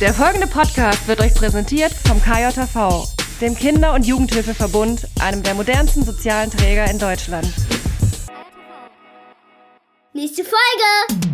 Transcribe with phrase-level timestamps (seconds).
[0.00, 3.08] Der folgende Podcast wird euch präsentiert vom KJV,
[3.40, 7.52] dem Kinder- und Jugendhilfeverbund, einem der modernsten sozialen Träger in Deutschland.
[10.14, 11.24] Nächste Folge!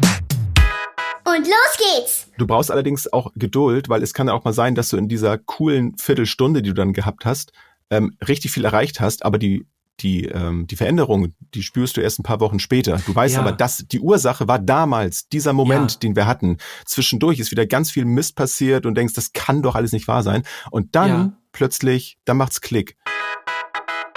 [1.27, 2.31] Und los geht's!
[2.39, 5.37] Du brauchst allerdings auch Geduld, weil es kann auch mal sein, dass du in dieser
[5.37, 7.53] coolen Viertelstunde, die du dann gehabt hast,
[7.91, 9.67] ähm, richtig viel erreicht hast, aber die
[10.01, 13.01] die, ähm, die Veränderung, die spürst du erst ein paar Wochen später.
[13.07, 13.41] Du weißt Ja.
[13.41, 15.99] aber, dass die Ursache war damals, dieser Moment, Ja.
[16.01, 16.59] den wir hatten.
[16.85, 20.23] Zwischendurch ist wieder ganz viel Mist passiert und denkst, das kann doch alles nicht wahr
[20.23, 20.43] sein.
[20.71, 21.33] Und dann Ja.
[21.53, 22.97] plötzlich, dann macht's Klick.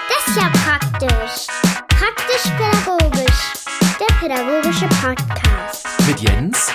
[0.10, 1.48] Das ist ja praktisch.
[1.90, 3.54] Praktisch-pädagogisch.
[4.00, 5.88] Der pädagogische Podcast.
[6.08, 6.72] Mit Jens.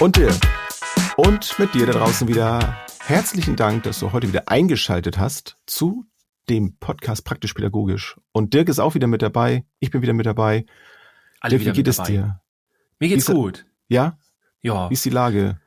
[0.00, 0.34] Und dir.
[1.16, 6.04] Und mit dir da draußen wieder herzlichen Dank, dass du heute wieder eingeschaltet hast zu
[6.48, 8.16] dem Podcast Praktisch Pädagogisch.
[8.32, 9.64] Und Dirk ist auch wieder mit dabei.
[9.80, 10.64] Ich bin wieder mit dabei.
[11.40, 12.10] Alle Dirk, wieder wie geht es dabei.
[12.10, 12.40] dir?
[13.00, 13.66] Mir geht's gut.
[13.88, 14.18] Ja?
[14.62, 15.60] Ja, Wie ist die Lage?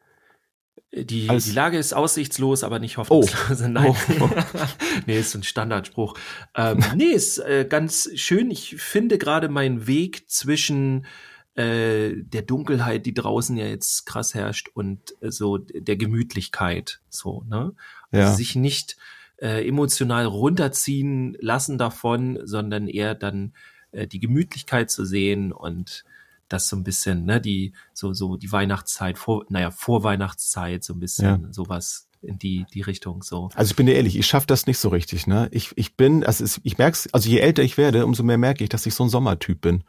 [0.92, 3.60] die, alles- die Lage ist aussichtslos, aber nicht hoffnungslos.
[3.68, 3.96] Nein.
[4.20, 4.30] Oh.
[5.06, 6.18] nee, ist so ein Standardspruch.
[6.56, 8.50] Ähm, nee, ist äh, ganz schön.
[8.50, 11.06] Ich finde gerade meinen Weg zwischen
[11.54, 17.02] äh, der Dunkelheit, die draußen ja jetzt krass herrscht, und äh, so der Gemütlichkeit.
[17.10, 17.74] So, ne?
[18.12, 18.34] Also Ja.
[18.34, 18.98] sich nicht
[19.42, 23.54] äh, emotional runterziehen lassen davon, sondern eher dann
[23.92, 26.04] äh, die Gemütlichkeit zu sehen und
[26.48, 31.00] das so ein bisschen, ne, die, so, so die Weihnachtszeit, vor, naja, Vorweihnachtszeit, so ein
[31.00, 33.50] bisschen sowas in die, die Richtung, so.
[33.56, 35.28] Also ich bin dir ehrlich, ich schaffe das nicht so richtig.
[35.28, 35.48] Ne?
[35.52, 38.64] Ich, ich bin, also es, ich merk's, also je älter ich werde, umso mehr merke
[38.64, 39.84] ich, dass ich so ein Sommertyp bin.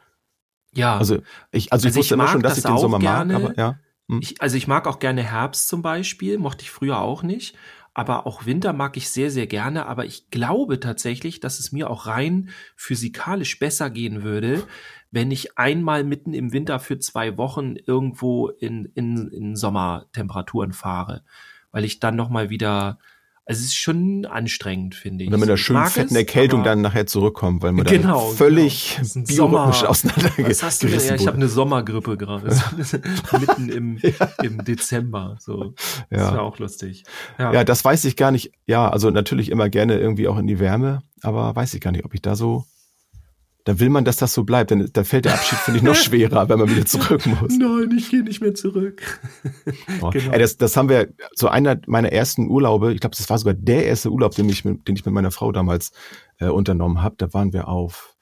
[0.73, 1.21] Ja, Also
[1.51, 3.33] ich, also, Also ich wusste ich immer schon, dass das ich den Sommer gerne.
[3.33, 3.79] mag, aber ja.
[4.07, 4.19] Hm.
[4.21, 7.55] ich, also ich mag auch gerne Herbst zum Beispiel, mochte ich früher auch nicht.
[7.93, 9.85] Aber auch Winter mag ich sehr, sehr gerne.
[9.85, 14.63] Aber ich glaube tatsächlich, dass es mir auch rein physikalisch besser gehen würde,
[15.11, 21.23] wenn ich einmal mitten im Winter für zwei Wochen irgendwo in, in, in Sommertemperaturen fahre.
[21.71, 22.97] Weil ich dann nochmal wieder,
[23.51, 25.29] also es ist schon anstrengend, finde ich.
[25.29, 28.37] Und mit einer Ich schönen mag fetten Erkältung dann nachher zurückkommen, weil man Genau, dann
[28.37, 29.09] völlig genau.
[29.15, 30.99] Ein biorhythmisch Sommer- auseinandergerissen Was hast du denn?
[31.05, 32.47] Ja, ich habe eine Sommergrippe gerade.
[33.39, 33.99] Mitten im,
[34.43, 35.35] im Dezember.
[35.41, 35.73] So.
[36.09, 36.31] Das Ja.
[36.37, 37.03] war auch lustig.
[37.37, 38.53] Ja, das weiß ich gar nicht.
[38.67, 42.05] Ja, also natürlich immer gerne irgendwie auch in die Wärme, aber weiß ich gar nicht,
[42.05, 42.63] ob ich da so.
[43.63, 45.95] Da will man, dass das so bleibt, denn da fällt der Abschied, finde ich, noch
[45.95, 47.57] schwerer, wenn man wieder zurück muss.
[47.57, 49.01] Nein, ich gehe nicht mehr zurück.
[50.01, 50.09] Oh.
[50.09, 50.31] Genau.
[50.31, 53.53] Ey, das, das haben wir, so einer meiner ersten Urlaube, ich glaube, das war sogar
[53.53, 55.91] der erste Urlaub, den ich mit, den ich mit meiner Frau damals
[56.39, 57.15] äh, unternommen habe.
[57.17, 58.15] Da waren wir auf,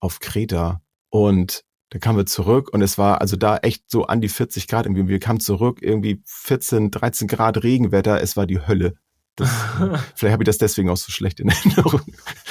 [0.00, 4.20] auf Kreta und da kamen wir zurück und es war also da echt so an
[4.20, 5.08] die 40 Grad irgendwie.
[5.08, 8.94] Wir kamen zurück, irgendwie 14, 13 Grad Regenwetter, es war die Hölle.
[9.36, 9.48] Das,
[9.80, 12.00] äh, vielleicht habe ich das deswegen auch so schlecht in Erinnerung,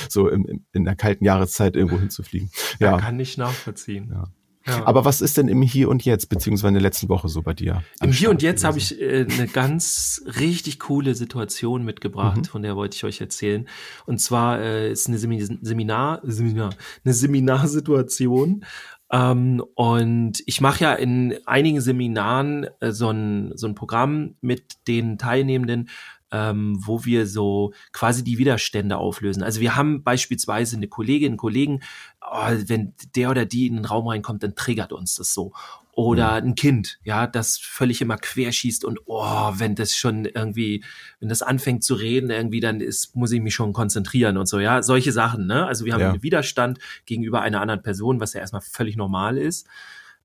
[0.10, 2.50] so im, im, in der kalten Jahreszeit irgendwo hinzufliegen.
[2.80, 2.92] Ja.
[2.92, 4.10] Ja, Kann ich nachvollziehen.
[4.14, 4.24] Ja.
[4.68, 4.86] Ja.
[4.86, 7.56] aber was ist denn im Hier und Jetzt, beziehungsweise in der letzten Woche so bei
[7.56, 7.82] dir?
[8.00, 12.46] Im Hier und Start Jetzt habe ich äh, eine ganz richtig coole Situation mitgebracht, Mhm.
[12.46, 13.68] von der wollte ich euch erzählen.
[14.06, 18.64] Und zwar äh, ist eine Semi- Seminar, Seminar, eine Seminarsituation.
[19.12, 24.88] Ähm, und ich mache ja in einigen Seminaren äh, so, ein, so ein Programm mit
[24.88, 25.90] den Teilnehmenden,
[26.32, 29.44] ähm, wo wir so quasi die Widerstände auflösen.
[29.44, 31.82] Also wir haben beispielsweise eine Kollegin, einen Kollegen,
[32.22, 35.52] oh, wenn der oder die in den Raum reinkommt, dann triggert uns das so.
[35.94, 40.86] Oder ein Kind, ja, das völlig immer querschießt und oh, wenn das schon irgendwie,
[41.20, 44.60] wenn das anfängt zu reden, irgendwie, dann ist, muss ich mich schon konzentrieren und so,
[44.60, 45.66] ja, solche Sachen, ne?
[45.68, 46.12] Also wir haben Ja.
[46.14, 49.68] einen Widerstand gegenüber einer anderen Person, was ja erstmal völlig normal ist.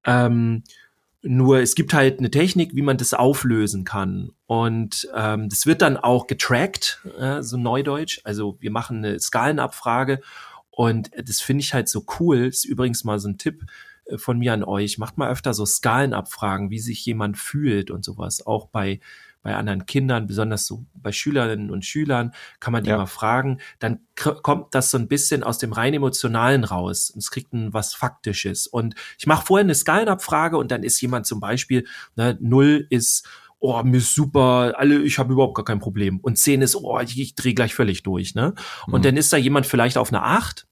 [0.04, 0.62] Ähm,
[1.22, 4.30] nur es gibt halt eine Technik, wie man das auflösen kann.
[4.46, 8.20] Und ähm, das wird dann auch getrackt, äh, so neudeutsch.
[8.24, 10.20] Also wir machen eine Skalenabfrage
[10.70, 12.46] und das finde ich halt so cool.
[12.46, 13.64] ist übrigens mal so ein Tipp
[14.06, 14.98] äh, von mir an euch.
[14.98, 18.46] Macht mal öfter so Skalenabfragen, wie sich jemand fühlt und sowas.
[18.46, 19.00] Auch bei
[19.46, 22.96] bei anderen Kindern, besonders so bei Schülerinnen und Schülern, kann man die Ja.
[22.98, 23.60] mal fragen.
[23.78, 27.10] Dann kommt das so ein bisschen aus dem rein emotionalen raus.
[27.10, 28.66] Und es kriegt ein was Faktisches.
[28.66, 31.86] Und ich mache vorher eine Skalenabfrage und dann ist jemand zum Beispiel,
[32.16, 33.26] ne, null ist
[33.58, 36.20] oh, mir ist super, alle, ich habe überhaupt gar kein Problem.
[36.20, 38.54] Und zehn ist, oh, ich, ich drehe gleich völlig durch, ne?
[38.86, 39.02] Und Mhm.
[39.02, 40.66] dann ist da jemand vielleicht auf einer acht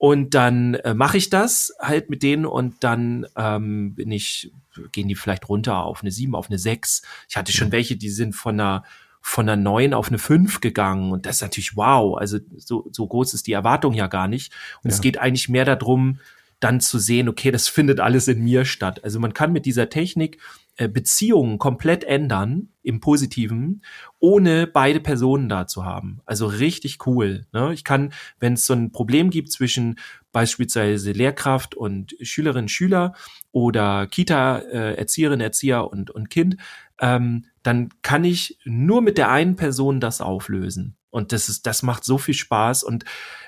[0.00, 4.50] und dann äh, mache ich das halt mit denen und dann ähm, bin ich,
[4.92, 7.02] gehen die vielleicht runter auf eine sieben, auf eine sechs.
[7.28, 8.82] Ich hatte schon welche, die sind von einer
[9.20, 12.16] von einer neun auf eine fünf gegangen und das ist natürlich wow.
[12.16, 14.54] Also so, so groß ist die Erwartung ja gar nicht.
[14.82, 15.02] Und es Ja.
[15.02, 16.18] geht eigentlich mehr darum,
[16.60, 19.04] dann zu sehen, okay, das findet alles in mir statt.
[19.04, 20.38] Also man kann mit dieser Technik
[20.76, 23.82] Beziehungen komplett ändern im Positiven,
[24.18, 26.20] ohne beide Personen da zu haben.
[26.24, 27.46] Also richtig cool.
[27.52, 27.72] Ne?
[27.74, 29.96] Ich kann, wenn es so ein Problem gibt zwischen
[30.32, 33.14] beispielsweise Lehrkraft und Schülerin, Schüler
[33.52, 36.56] oder Kita, äh, Erzieherin, Erzieher und, und Kind,
[37.00, 40.96] ähm, dann kann ich nur mit der einen Person das auflösen.
[41.10, 42.84] Und das ist, das macht so viel Spaß.
[42.84, 43.04] Und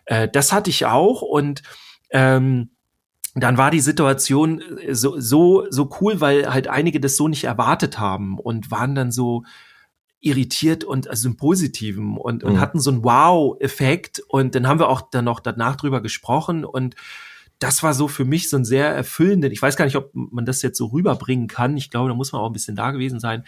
[0.07, 1.23] äh, das hatte ich auch.
[1.23, 1.63] Und
[2.11, 2.72] ähm,
[3.35, 7.45] dann war die Situation äh, so, so, so cool, weil halt einige das so nicht
[7.45, 9.45] erwartet haben und waren dann so
[10.21, 12.61] irritiert und also im Positiven und, und mhm.
[12.61, 14.23] hatten so einen Wow-Effekt.
[14.29, 16.95] Und dann haben wir auch dann noch danach drüber gesprochen und
[17.59, 20.45] das war so für mich so ein sehr erfüllender, ich weiß gar nicht, ob man
[20.45, 21.77] das jetzt so rüberbringen kann.
[21.77, 23.45] Ich glaube, da muss man auch ein bisschen da gewesen sein.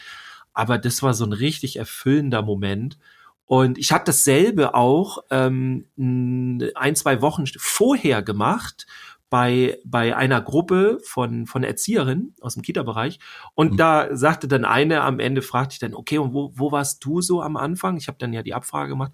[0.53, 2.97] Aber das war so ein richtig erfüllender Moment.
[3.45, 8.87] Und ich hatte dasselbe auch ähm, ein, zwei Wochen vorher gemacht
[9.35, 13.19] bei, bei einer Gruppe von, von Erzieherinnen aus dem Kita-Bereich.
[13.57, 13.77] Und mhm.
[13.79, 17.21] da sagte dann eine am Ende, fragte ich dann, okay, und wo, wo warst du
[17.21, 17.97] so am Anfang?
[17.97, 19.11] Ich habe dann ja die Abfrage gemacht.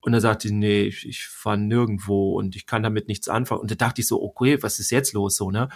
[0.00, 3.62] Und er sagte, nee, ich, ich war nirgendwo und ich kann damit nichts anfangen.
[3.62, 5.68] Und da dachte ich so, okay, was ist jetzt los so, ne?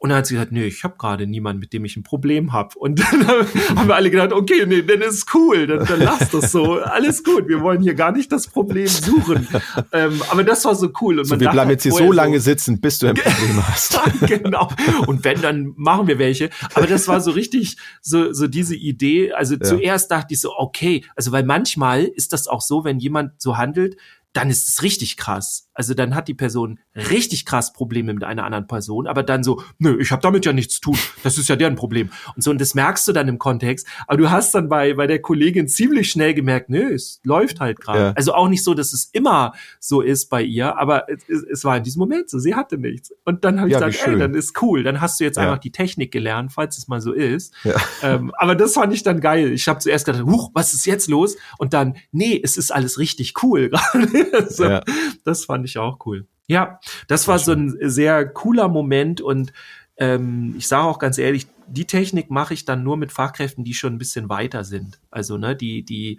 [0.00, 2.52] Und dann hat sie gesagt, nee, ich habe gerade niemanden, mit dem ich ein Problem
[2.52, 2.78] habe.
[2.78, 6.52] Und dann haben wir alle gedacht, okay, nee, dann ist cool, dann, dann lass das
[6.52, 6.78] so.
[6.78, 9.48] Alles gut, wir wollen hier gar nicht das Problem suchen.
[9.92, 11.18] Ähm, aber das war so cool.
[11.18, 13.98] Und so, wir bleiben jetzt hier so lange so, sitzen, bis du ein Problem hast.
[14.26, 14.68] genau.
[15.06, 16.50] Und wenn, dann machen wir welche.
[16.74, 19.32] Aber das war so richtig, so, so diese Idee.
[19.32, 19.62] Also ja.
[19.62, 23.56] zuerst dachte ich so, okay, also weil manchmal ist das auch so, wenn jemand so
[23.56, 23.96] handelt,
[24.32, 25.67] dann ist es richtig krass.
[25.78, 29.62] Also dann hat die Person richtig krass Probleme mit einer anderen Person, aber dann so,
[29.78, 30.98] nö, ich habe damit ja nichts zu tun.
[31.22, 32.10] Das ist ja deren Problem.
[32.34, 33.86] Und so, und das merkst du dann im Kontext.
[34.08, 37.80] Aber du hast dann bei, bei der Kollegin ziemlich schnell gemerkt, nö, es läuft halt
[37.80, 37.98] gerade.
[38.00, 38.12] Ja.
[38.16, 41.76] Also auch nicht so, dass es immer so ist bei ihr, aber es, es war
[41.76, 43.14] in diesem Moment so, sie hatte nichts.
[43.24, 44.82] Und dann habe ich ja, gesagt, ey, dann ist cool.
[44.82, 45.44] Dann hast du jetzt ja.
[45.44, 47.54] einfach die Technik gelernt, falls es mal so ist.
[47.62, 47.76] Ja.
[48.02, 49.52] Ähm, aber das fand ich dann geil.
[49.52, 51.36] Ich habe zuerst gedacht, huch, was ist jetzt los?
[51.56, 54.48] Und dann, nee, es ist alles richtig cool gerade.
[54.50, 54.80] so.
[55.24, 56.26] Das fand ich auch cool.
[56.46, 59.52] Ja, das war so ein sehr cooler Moment und
[59.98, 63.74] ähm, ich sage auch ganz ehrlich, die Technik mache ich dann nur mit Fachkräften, die
[63.74, 65.00] schon ein bisschen weiter sind.
[65.10, 66.18] Also ne, die die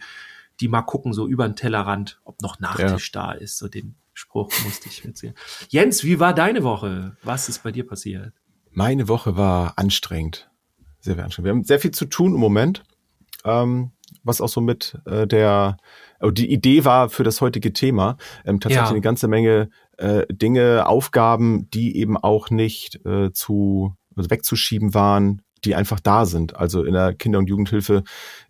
[0.60, 3.22] die mal gucken so über den Tellerrand, ob noch Nachtisch ja.
[3.22, 3.57] da ist.
[3.57, 5.34] So den Spruch musste ich erzählen.
[5.69, 7.16] Jens, wie war deine Woche?
[7.24, 8.34] Was ist bei dir passiert?
[8.72, 10.50] Meine Woche war anstrengend,
[11.00, 11.46] sehr, sehr anstrengend.
[11.46, 12.84] Wir haben sehr viel zu tun im Moment,
[13.46, 13.92] ähm,
[14.24, 15.78] was auch so mit äh, der
[16.21, 18.92] oh, die Idee war für das heutige Thema ähm, tatsächlich ja.
[18.92, 25.42] eine ganze Menge äh, Dinge, Aufgaben, die eben auch nicht äh, zu also wegzuschieben waren,
[25.66, 26.56] die einfach da sind.
[26.56, 28.04] Also in der Kinder- und Jugendhilfe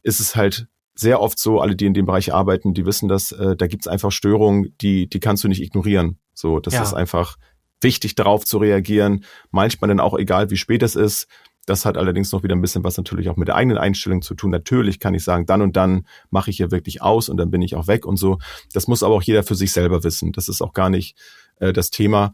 [0.03, 3.31] ist es halt sehr oft so, alle, die in dem Bereich arbeiten, die wissen das,
[3.31, 6.19] äh, da gibt's einfach Störungen, die, die kannst du nicht ignorieren.
[6.33, 6.83] So, das ja.
[6.83, 7.37] ist einfach
[7.81, 9.23] wichtig, darauf zu reagieren.
[9.51, 11.27] Manchmal dann auch egal, wie spät es ist.
[11.69, 14.33] Das hat allerdings noch wieder ein bisschen was natürlich auch mit der eigenen Einstellung zu
[14.33, 14.49] tun.
[14.49, 17.61] Natürlich kann ich sagen, dann und dann mache ich hier wirklich aus und dann bin
[17.61, 18.39] ich auch weg und so.
[18.73, 20.31] Das muss aber auch jeder für sich selber wissen.
[20.31, 21.15] Das ist auch gar nicht
[21.59, 22.33] äh, das Thema.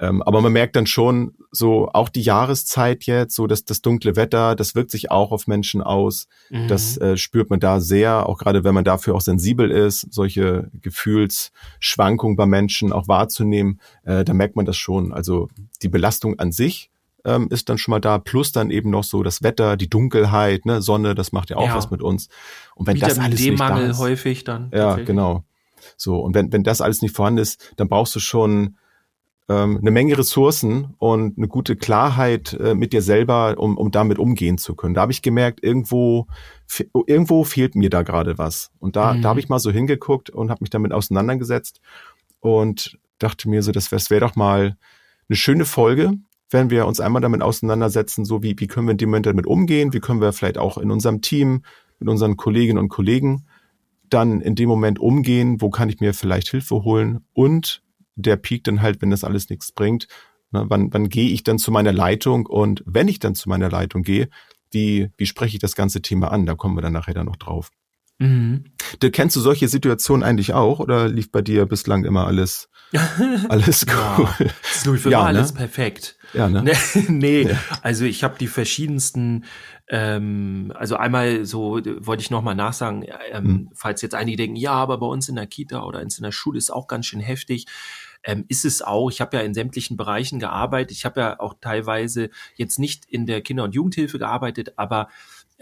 [0.00, 4.16] Ähm, aber man merkt dann schon so auch die Jahreszeit jetzt, so dass das dunkle
[4.16, 6.26] Wetter, das wirkt sich auch auf Menschen aus.
[6.50, 6.68] Mhm.
[6.68, 10.70] Das äh, spürt man da sehr, auch gerade wenn man dafür auch sensibel ist, solche
[10.82, 15.12] Gefühlsschwankungen bei Menschen auch wahrzunehmen, äh, da merkt man das schon.
[15.12, 15.48] Also
[15.80, 16.90] die Belastung an sich
[17.24, 20.66] ähm, ist dann schon mal da, plus dann eben noch so das Wetter, die Dunkelheit,
[20.66, 21.74] ne, Sonne, das macht ja auch ja.
[21.74, 22.28] was mit uns.
[22.74, 24.70] Und wenn Vitamin das alles nicht da ist, häufig dann.
[24.72, 25.44] Ja, genau.
[25.96, 28.76] So und wenn wenn das alles nicht vorhanden ist, dann brauchst du schon
[29.48, 34.18] ähm, eine Menge Ressourcen und eine gute Klarheit äh, mit dir selber, um, um damit
[34.18, 34.94] umgehen zu können.
[34.94, 36.26] Da habe ich gemerkt, irgendwo,
[37.06, 38.70] irgendwo fehlt mir da gerade was.
[38.78, 39.22] Und da, mhm.
[39.22, 41.80] da habe ich mal so hingeguckt und habe mich damit auseinandergesetzt
[42.40, 44.76] und dachte mir so, das wäre wär doch mal
[45.28, 46.14] eine schöne Folge,
[46.50, 49.46] wenn wir uns einmal damit auseinandersetzen, so wie, wie können wir in dem Moment damit
[49.46, 51.62] umgehen, wie können wir vielleicht auch in unserem Team,
[51.98, 53.46] mit unseren Kolleginnen und Kollegen
[54.10, 57.82] dann in dem Moment umgehen, wo kann ich mir vielleicht Hilfe holen und
[58.16, 60.06] der Peak dann halt, wenn das alles nichts bringt,
[60.52, 63.70] ne, wann, wann gehe ich dann zu meiner Leitung und wenn ich dann zu meiner
[63.70, 64.28] Leitung gehe,
[64.70, 66.46] wie, wie spreche ich das ganze Thema an?
[66.46, 67.70] Da kommen wir dann nachher dann noch drauf.
[68.18, 68.64] Mhm.
[69.00, 72.68] Du, kennst du solche Situationen eigentlich auch oder lief bei dir bislang immer alles,
[73.48, 74.28] alles cool?
[74.38, 75.58] Ja, es lief immer ja, alles ne?
[75.58, 76.16] perfekt.
[76.32, 76.72] Ja, ne?
[77.08, 77.58] nee, ja.
[77.82, 79.44] also ich habe die verschiedensten,
[79.88, 83.70] ähm, also einmal so wollte ich nochmal nachsagen, ähm, mhm.
[83.74, 86.58] falls jetzt einige denken, ja, aber bei uns in der Kita oder in der Schule
[86.58, 87.66] ist auch ganz schön heftig.
[88.26, 89.10] Ähm, ist es auch.
[89.10, 90.96] Ich habe ja in sämtlichen Bereichen gearbeitet.
[90.96, 95.08] Ich habe ja auch teilweise jetzt nicht in der Kinder- und Jugendhilfe gearbeitet, aber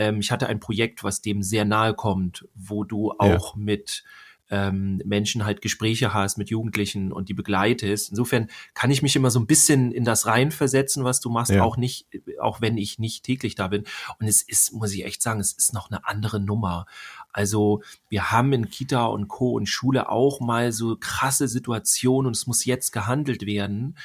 [0.03, 3.63] ähm, ich hatte ein Projekt, was dem sehr nahe kommt, wo du auch ja.
[3.63, 4.05] mit
[4.51, 8.11] ähm, Menschen halt Gespräche hast mit Jugendlichen und die begleitest.
[8.11, 11.63] Insofern kann ich mich immer so ein bisschen in das reinversetzen, was du machst, ja.
[11.63, 12.07] auch nicht,
[12.39, 13.85] auch wenn ich nicht täglich da bin.
[14.19, 16.85] Und es ist, muss ich echt sagen, es ist noch eine andere Nummer.
[17.33, 19.53] Also wir haben in Kita und Co.
[19.53, 23.97] und Schule auch mal so krasse Situationen und es muss jetzt gehandelt werden.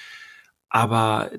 [0.70, 1.32] Aber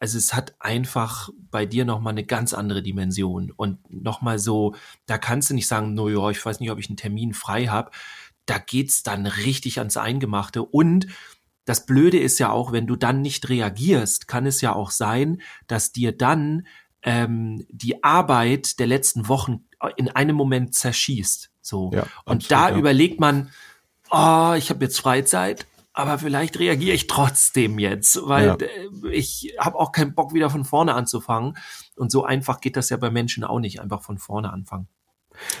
[0.00, 4.74] also es hat einfach bei dir nochmal eine ganz andere Dimension und nochmal so,
[5.06, 7.66] da kannst du nicht sagen, no ja, ich weiß nicht, ob ich einen Termin frei
[7.66, 7.90] habe.
[8.44, 11.06] Da geht's dann richtig ans Eingemachte und
[11.64, 15.42] das Blöde ist ja auch, wenn du dann nicht reagierst, kann es ja auch sein,
[15.66, 16.66] dass dir dann
[17.02, 19.64] ähm, die Arbeit der letzten Wochen
[19.96, 21.50] in einem Moment zerschießt.
[21.60, 21.90] So.
[21.92, 22.76] Ja, und absolut, da ja.
[22.76, 23.50] überlegt man,
[24.10, 25.66] oh, ich habe jetzt Freizeit,
[25.96, 28.54] aber vielleicht reagiere ich trotzdem jetzt, weil ja.
[28.56, 31.56] Äh, ich habe auch keinen Bock, wieder von vorne anzufangen.
[31.96, 34.88] Und so einfach geht das ja bei Menschen auch nicht, einfach von vorne anfangen.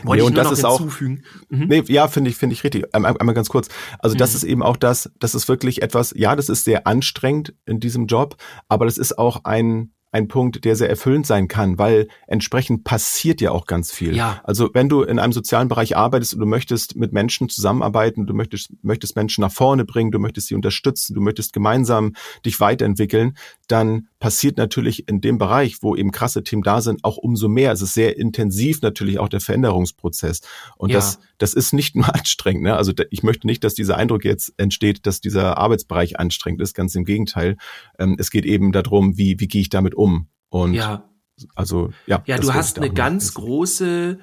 [0.02, 1.24] Wollte nee, und das ist hinzufügen.
[1.24, 1.68] auch, mhm.
[1.68, 2.94] nee, ja, finde ich, finde ich richtig.
[2.94, 3.68] Einmal, einmal ganz kurz.
[3.98, 4.18] Also mhm.
[4.18, 7.80] das ist eben auch das, das ist wirklich etwas, ja, das ist sehr anstrengend in
[7.80, 8.36] diesem Job,
[8.68, 13.40] aber das ist auch ein, ein Punkt, der sehr erfüllend sein kann, weil entsprechend passiert
[13.40, 14.16] ja auch ganz viel.
[14.16, 14.40] Ja.
[14.44, 18.32] Also wenn du in einem sozialen Bereich arbeitest und du möchtest mit Menschen zusammenarbeiten, du
[18.32, 23.36] möchtest, möchtest Menschen nach vorne bringen, du möchtest sie unterstützen, du möchtest gemeinsam dich weiterentwickeln,
[23.68, 27.70] dann passiert natürlich in dem Bereich, wo eben krasse Themen da sind, auch umso mehr.
[27.70, 30.40] Es ist sehr intensiv natürlich auch der Veränderungsprozess.
[30.76, 30.96] Und ja.
[30.96, 32.64] das, das ist nicht nur anstrengend.
[32.64, 32.76] Ne?
[32.76, 36.74] Also ich möchte nicht, dass dieser Eindruck jetzt entsteht, dass dieser Arbeitsbereich anstrengend ist.
[36.74, 37.56] Ganz im Gegenteil.
[38.00, 40.26] Ähm, es geht eben darum, wie, wie gehe ich damit um?
[40.48, 41.08] Und ja.
[41.54, 42.20] also ja.
[42.26, 44.18] Ja, du hast eine ganz große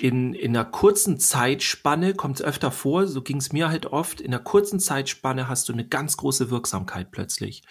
[0.00, 4.20] in, in einer kurzen Zeitspanne kommt es öfter vor, so ging es mir halt oft,
[4.20, 7.62] in einer kurzen Zeitspanne hast du eine ganz große Wirksamkeit plötzlich.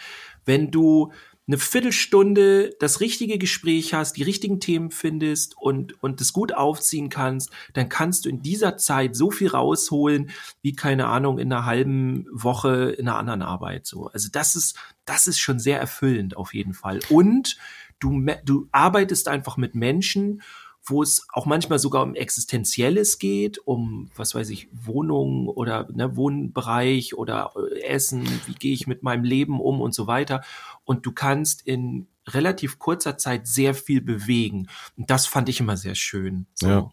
[0.45, 1.11] Wenn du
[1.47, 7.09] eine Viertelstunde das richtige Gespräch hast, die richtigen Themen findest und, und das gut aufziehen
[7.09, 11.65] kannst, dann kannst du in dieser Zeit so viel rausholen, wie keine Ahnung, in einer
[11.65, 14.07] halben Woche in einer anderen Arbeit, so.
[14.07, 16.99] Also das ist, das ist schon sehr erfüllend auf jeden Fall.
[17.09, 17.57] Und
[17.99, 20.41] du, du arbeitest einfach mit Menschen,
[20.85, 26.15] wo es auch manchmal sogar um Existenzielles geht, um, was weiß ich, Wohnungen oder ne,
[26.15, 30.41] Wohnbereich oder äh, Essen, wie gehe ich mit meinem Leben um und so weiter.
[30.83, 34.67] Und du kannst in relativ kurzer Zeit sehr viel bewegen.
[34.95, 36.45] Und das fand ich immer sehr schön.
[36.53, 36.67] So.
[36.67, 36.91] Ja.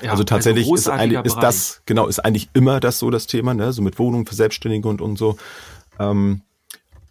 [0.00, 3.26] Ja, also tatsächlich also ist, eigentlich, ist das, genau, ist eigentlich immer das so das
[3.26, 3.74] Thema, ne?
[3.74, 5.36] so mit Wohnungen für Selbstständige und, und so.
[5.98, 6.40] Ähm,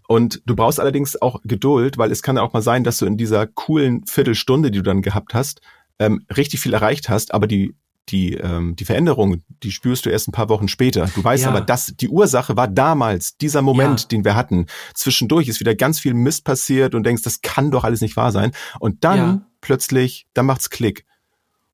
[0.08, 3.06] und du brauchst allerdings auch Geduld, weil es kann ja auch mal sein, dass du
[3.06, 5.62] in dieser coolen Viertelstunde, die du dann gehabt hast,
[6.02, 7.76] ähm, richtig viel erreicht hast, aber die
[8.10, 11.06] die ähm, die Veränderung, die spürst du erst ein paar Wochen später.
[11.16, 11.50] Du weißt ja.
[11.50, 14.08] aber, dass die Ursache war damals dieser Moment, ja.
[14.08, 14.66] den wir hatten.
[14.96, 18.32] Zwischendurch ist wieder ganz viel Mist passiert und denkst, das kann doch alles nicht wahr
[18.32, 18.52] sein.
[18.80, 19.42] Und dann ja.
[19.62, 21.06] plötzlich, dann macht's Klick.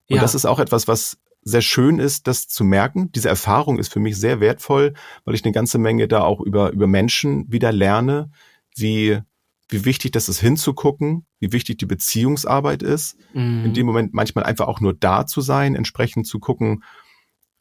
[0.09, 3.09] Und das ist auch etwas, was sehr schön ist, das zu merken.
[3.13, 4.93] Diese Erfahrung ist für mich sehr wertvoll,
[5.23, 8.31] weil ich eine ganze Menge da auch über über Menschen wieder lerne,
[8.75, 9.21] wie
[9.69, 13.65] wie wichtig das ist hinzugucken, wie wichtig die Beziehungsarbeit ist, mhm.
[13.65, 16.83] in dem Moment manchmal einfach auch nur da zu sein, entsprechend zu gucken,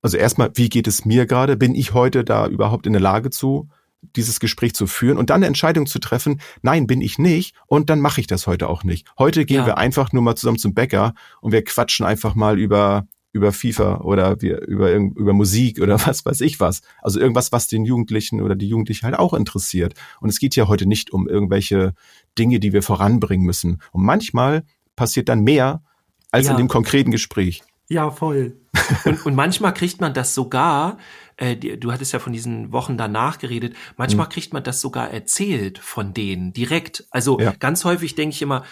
[0.03, 1.57] also erstmal, wie geht es mir gerade?
[1.57, 3.69] Bin ich heute da überhaupt in der Lage zu,
[4.15, 7.91] dieses Gespräch zu führen und dann eine Entscheidung zu treffen, nein, bin ich nicht und
[7.91, 9.09] dann mache ich das heute auch nicht.
[9.19, 9.67] Heute gehen ja.
[9.67, 13.07] wir einfach nur mal zusammen zum Bäcker und wir quatschen einfach mal über
[13.37, 16.81] über FIFA oder wir, über, über Musik oder was weiß ich was.
[17.03, 19.95] Also irgendwas, was den Jugendlichen oder die Jugendlichen halt auch interessiert.
[20.21, 21.95] Und es geht ja heute nicht um irgendwelche
[22.39, 23.83] Dinge, die wir voranbringen müssen.
[23.93, 24.65] Und manchmal
[24.97, 25.83] passiert dann mehr
[26.33, 26.53] als ja.
[26.53, 27.63] in dem konkreten Gespräch.
[27.89, 28.57] Ja, voll.
[29.05, 30.99] Und, und manchmal kriegt man das sogar,
[31.37, 34.31] äh, du hattest ja von diesen Wochen danach geredet, manchmal mhm.
[34.31, 37.07] kriegt man das sogar erzählt von denen direkt.
[37.11, 37.53] Also ja.
[37.53, 38.65] ganz häufig denke ich immer,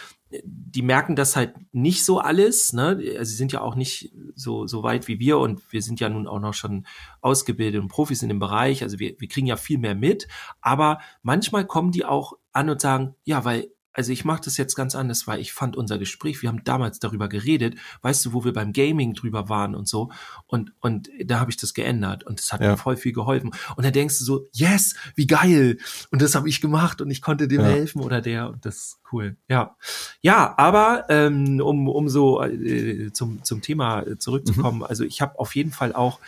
[0.45, 2.99] die merken das halt nicht so alles, ne?
[3.19, 6.09] Also sie sind ja auch nicht so, so weit wie wir und wir sind ja
[6.09, 6.87] nun auch noch schon
[7.21, 8.83] ausgebildet und Profis in dem Bereich.
[8.83, 10.29] Also wir, wir kriegen ja viel mehr mit.
[10.61, 14.75] Aber manchmal kommen die auch an und sagen, ja, weil also ich mache das jetzt
[14.75, 18.45] ganz anders, weil ich fand unser Gespräch, wir haben damals darüber geredet, weißt du, wo
[18.45, 20.11] wir beim Gaming drüber waren und so.
[20.47, 22.73] Und, und da habe ich das geändert und das hat ja.
[22.73, 23.53] mir voll viel geholfen.
[23.77, 25.79] Und dann denkst du so, yes, wie geil.
[26.11, 27.69] Und das habe ich gemacht und ich konnte dem ja.
[27.69, 29.37] helfen oder der und das ist cool.
[29.49, 29.77] Ja.
[30.21, 34.85] Ja, aber ähm, um, um so äh, zum, zum Thema zurückzukommen, mhm.
[34.85, 36.19] also ich habe auf jeden Fall auch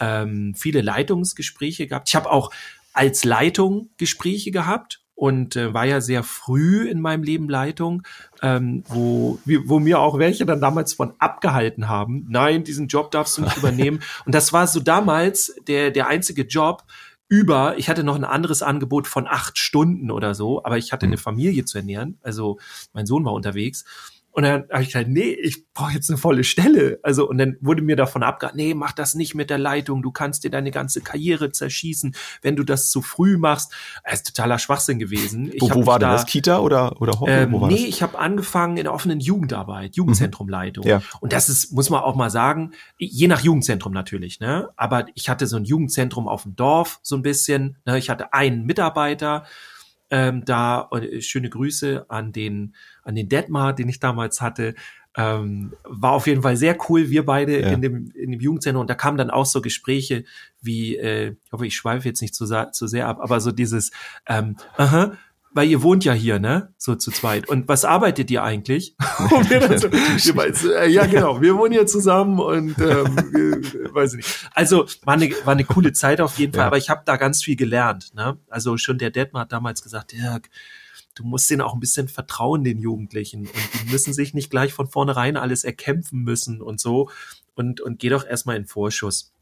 [0.00, 2.08] ähm, viele Leitungsgespräche gehabt.
[2.08, 2.50] Ich habe auch
[2.92, 8.02] als Leitung Gespräche gehabt und äh, war ja sehr früh in meinem Leben Leitung,
[8.42, 12.26] ähm, wo, wo mir auch welche dann damals von abgehalten haben.
[12.28, 14.02] Nein, diesen Job darfst du nicht übernehmen.
[14.26, 16.82] Und das war so damals der, der einzige Job,
[17.28, 21.06] über, ich hatte noch ein anderes Angebot von acht Stunden oder so, aber ich hatte
[21.06, 21.20] eine mhm.
[21.20, 22.58] Familie zu ernähren, also
[22.92, 23.84] mein Sohn war unterwegs
[24.34, 26.98] und dann habe ich gesagt, nee, ich brauche jetzt eine volle Stelle.
[27.02, 30.02] Also, und dann wurde mir davon abgeraten, nee, mach das nicht mit der Leitung.
[30.02, 33.72] Du kannst dir deine ganze Karriere zerschießen, wenn du das zu früh machst.
[34.04, 35.50] Das ist totaler Schwachsinn gewesen.
[35.52, 36.24] Ich wo, wo war denn das?
[36.24, 37.30] Kita oder, oder Hobby?
[37.30, 37.82] Ähm, wo nee, das?
[37.82, 40.84] ich habe angefangen in der offenen Jugendarbeit, Jugendzentrumleitung.
[40.84, 40.90] Mhm.
[40.90, 41.02] Ja.
[41.20, 44.70] Und das ist, muss man auch mal sagen, je nach Jugendzentrum natürlich, ne?
[44.76, 47.76] Aber ich hatte so ein Jugendzentrum auf dem Dorf, so ein bisschen.
[47.84, 47.98] Ne?
[47.98, 49.44] Ich hatte einen Mitarbeiter,
[50.12, 54.74] ähm, da äh, schöne Grüße an den an den Detmar, den ich damals hatte.
[55.16, 57.68] Ähm, war auf jeden Fall sehr cool, wir beide Ja.
[57.70, 60.24] in dem in dem Jugendzentrum und da kamen dann auch so Gespräche
[60.60, 63.90] wie, äh, ich hoffe, ich schweife jetzt nicht zu, zu sehr ab, aber so dieses,
[64.26, 65.12] ähm, aha,
[65.54, 66.72] weil ihr wohnt ja hier, ne?
[66.78, 67.48] So zu zweit.
[67.48, 68.96] Und was arbeitet ihr eigentlich?
[69.30, 73.94] Und wir dann so, wir äh, ja, genau, wir wohnen hier zusammen und ähm, wir,
[73.94, 74.50] weiß ich nicht.
[74.52, 76.66] Also war eine, war eine coole Zeit auf jeden Fall, Ja.
[76.66, 78.14] aber ich habe da ganz viel gelernt.
[78.14, 78.38] Ne?
[78.48, 80.48] Also schon der Detmar hat damals gesagt, Dirk,
[81.14, 83.42] du musst denen auch ein bisschen vertrauen, den Jugendlichen.
[83.42, 83.52] Und
[83.84, 87.10] die müssen sich nicht gleich von vornherein alles erkämpfen müssen und so.
[87.54, 89.32] Und, und geh doch erstmal in Vorschuss.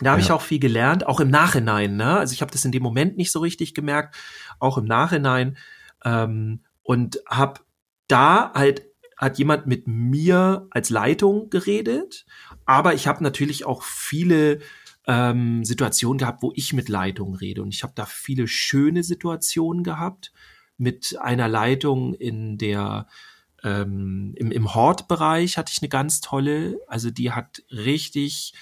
[0.00, 0.26] Da habe Ja.
[0.26, 1.96] ich auch viel gelernt, auch im Nachhinein.
[1.96, 2.18] Ne?
[2.18, 4.16] Also ich habe das in dem Moment nicht so richtig gemerkt,
[4.58, 5.56] auch im Nachhinein.
[6.04, 7.60] Ähm, und habe
[8.08, 8.86] da halt
[9.16, 12.26] hat jemand mit mir als Leitung geredet,
[12.66, 14.58] aber ich habe natürlich auch viele
[15.06, 17.62] ähm, Situationen gehabt, wo ich mit Leitung rede.
[17.62, 20.32] Und ich habe da viele schöne Situationen gehabt
[20.76, 23.06] mit einer Leitung in der
[23.62, 28.52] ähm, im, im Hortbereich hatte ich eine ganz tolle, also die hat richtig,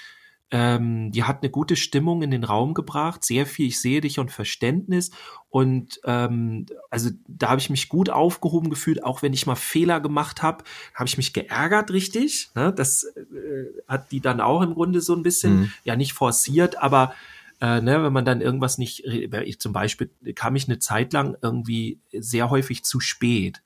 [0.52, 4.18] ähm, die hat eine gute Stimmung in den Raum gebracht, sehr viel ich sehe dich
[4.18, 5.10] und Verständnis
[5.48, 10.00] und ähm, also da habe ich mich gut aufgehoben gefühlt, auch wenn ich mal Fehler
[10.00, 10.62] gemacht habe,
[10.94, 12.72] habe ich mich geärgert richtig, ne?
[12.72, 15.72] das äh, hat die dann auch im Grunde so ein bisschen, Mhm.
[15.84, 17.14] ja nicht forciert, aber
[17.60, 21.36] äh, ne, wenn man dann irgendwas nicht, ich zum Beispiel kam ich eine Zeit lang
[21.42, 23.62] irgendwie sehr häufig zu spät.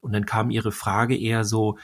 [0.00, 1.78] Und dann kam ihre Frage eher so,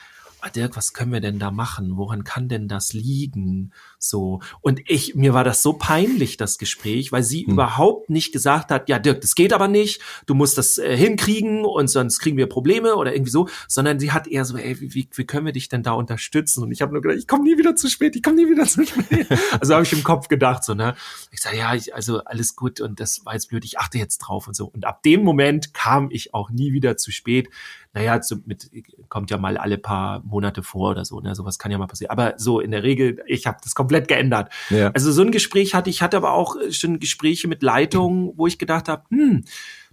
[0.49, 1.97] Dirk, was können wir denn da machen?
[1.97, 3.73] Woran kann denn das liegen?
[3.99, 4.40] So.
[4.62, 7.52] Und ich, mir war das so peinlich, das Gespräch, weil sie Hm.
[7.52, 11.64] überhaupt nicht gesagt hat, ja, Dirk, das geht aber nicht, du musst das äh, hinkriegen
[11.64, 15.09] und sonst kriegen wir Probleme oder irgendwie so, sondern sie hat eher so, ey, wie,
[15.12, 16.62] wie können wir dich denn da unterstützen?
[16.62, 18.64] Und ich habe nur gedacht, ich komme nie wieder zu spät, ich komme nie wieder
[18.66, 19.26] zu spät.
[19.61, 20.94] also habe ich im Kopf gedacht, so, ne?
[21.30, 24.18] Ich sage, ja, ich, also alles gut und das war jetzt blöd, ich achte jetzt
[24.18, 24.66] drauf und so.
[24.66, 27.50] Und ab dem Moment kam ich auch nie wieder zu spät.
[27.92, 28.70] Naja, so mit,
[29.09, 31.35] kommt ja mal alle paar Monate vor oder so, ne?
[31.35, 32.11] Sowas kann ja mal passieren.
[32.11, 34.53] Aber so in der Regel, ich habe das komplett geändert.
[34.70, 34.90] Ja.
[34.92, 38.46] Also so ein Gespräch hatte ich, hatte aber auch äh, schon Gespräche mit Leitungen, wo
[38.46, 39.44] ich gedacht habe, hm,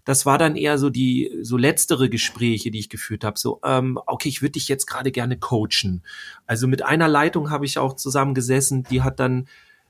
[0.07, 3.37] das war dann eher so die so letztere Gespräche, die ich geführt habe.
[3.37, 6.01] So, ähm, okay, ich würde dich jetzt gerade gerne coachen.
[6.45, 9.47] Also mit einer Leitung habe ich auch zusammengesessen, die hat dann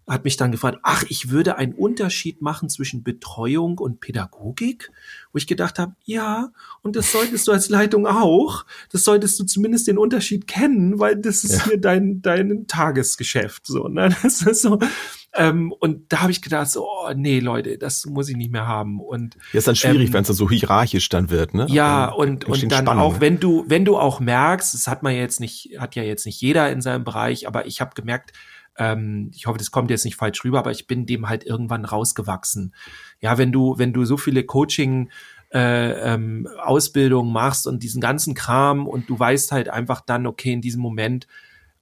[0.08, 4.89] hat mich dann gefragt, ach, ich würde einen Unterschied machen zwischen Betreuung und Pädagogik,
[5.34, 6.50] wo ich gedacht habe, ja,
[6.82, 8.65] und das solltest du als Leitung auch.
[8.91, 11.65] Das solltest du zumindest den Unterschied kennen, weil das ist Ja.
[11.65, 14.10] hier dein dein Tagesgeschäft so, ne?
[14.24, 14.80] Das ist so
[15.34, 18.65] ähm, und da habe ich gedacht, so, oh, nee, Leute, das muss ich nicht mehr
[18.65, 19.00] haben.
[19.02, 21.67] Und Ja, ist dann schwierig, Ähm, wenn es dann so hierarchisch dann wird, ne?
[21.70, 23.00] ja, Dann und, und dann Spannungen.
[23.15, 26.26] auch, wenn du, wenn du auch merkst, das hat man jetzt nicht, hat ja jetzt
[26.26, 28.32] nicht jeder in seinem Bereich, aber ich habe gemerkt,
[28.78, 31.86] ähm, ich hoffe, das kommt jetzt nicht falsch rüber, aber ich bin dem halt irgendwann
[31.86, 32.74] rausgewachsen.
[33.20, 35.10] Ja, wenn du, wenn du so viele Coaching
[35.54, 40.52] äh, ähm, Ausbildungen machst und diesen ganzen Kram und du weißt halt einfach dann, okay,
[40.52, 41.28] in diesem Moment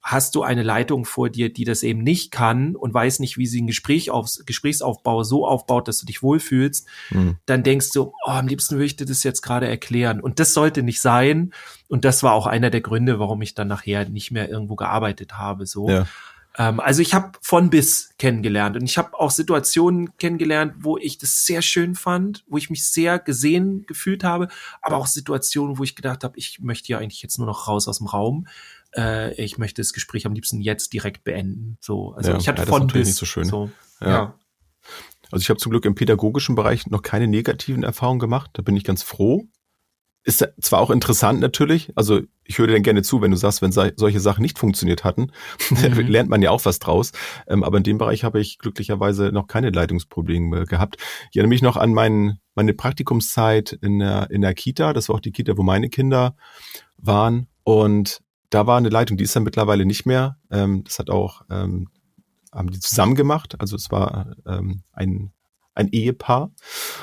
[0.06, 3.46] hast du eine Leitung vor dir, die das eben nicht kann und weiß nicht, wie
[3.46, 7.38] sie ein Gespräch aufs, Gesprächsaufbau so aufbaut, dass du dich wohlfühlst, Mhm.
[7.44, 10.20] dann denkst du, oh, am liebsten würde ich dir das jetzt gerade erklären.
[10.20, 11.52] Und das sollte nicht sein.
[11.88, 15.38] Und das war auch einer der Gründe, warum ich dann nachher nicht mehr irgendwo gearbeitet
[15.38, 15.66] habe.
[15.66, 15.90] So.
[15.90, 16.06] Ja.
[16.58, 21.18] Ähm, also ich habe von bis kennengelernt und ich habe auch Situationen kennengelernt, wo ich
[21.18, 24.48] das sehr schön fand, wo ich mich sehr gesehen gefühlt habe,
[24.80, 27.88] aber auch Situationen, wo ich gedacht habe, ich möchte ja eigentlich jetzt nur noch raus
[27.88, 28.46] aus dem Raum.
[28.94, 31.76] Äh, ich möchte das Gespräch am liebsten jetzt direkt beenden.
[31.80, 33.44] So, also Ja, ich hatte ja, von bis nicht so schön.
[33.44, 34.08] So, Ja.
[34.08, 34.34] ja.
[35.32, 38.50] Also ich habe zum Glück im pädagogischen Bereich noch keine negativen Erfahrungen gemacht.
[38.54, 39.48] Da bin ich ganz froh.
[40.26, 43.62] Ist zwar auch interessant natürlich, also ich höre dir dann gerne zu, wenn du sagst,
[43.62, 45.30] wenn solche Sachen nicht funktioniert hatten,
[45.70, 46.08] Mhm.
[46.08, 47.12] lernt man ja auch was draus.
[47.46, 50.96] Ähm, aber in dem Bereich habe ich glücklicherweise noch keine Leitungsprobleme gehabt.
[51.30, 54.92] Ich erinnere mich noch an mein, meine Praktikumszeit in der, in der Kita.
[54.92, 56.34] Das war auch die Kita, wo meine Kinder
[56.96, 57.46] waren.
[57.62, 60.38] Und da war eine Leitung, die ist dann mittlerweile nicht mehr.
[60.50, 61.88] Ähm, das hat auch, ähm,
[62.52, 63.54] haben die zusammen gemacht.
[63.60, 65.30] Also es war ähm, ein,
[65.74, 66.50] ein Ehepaar.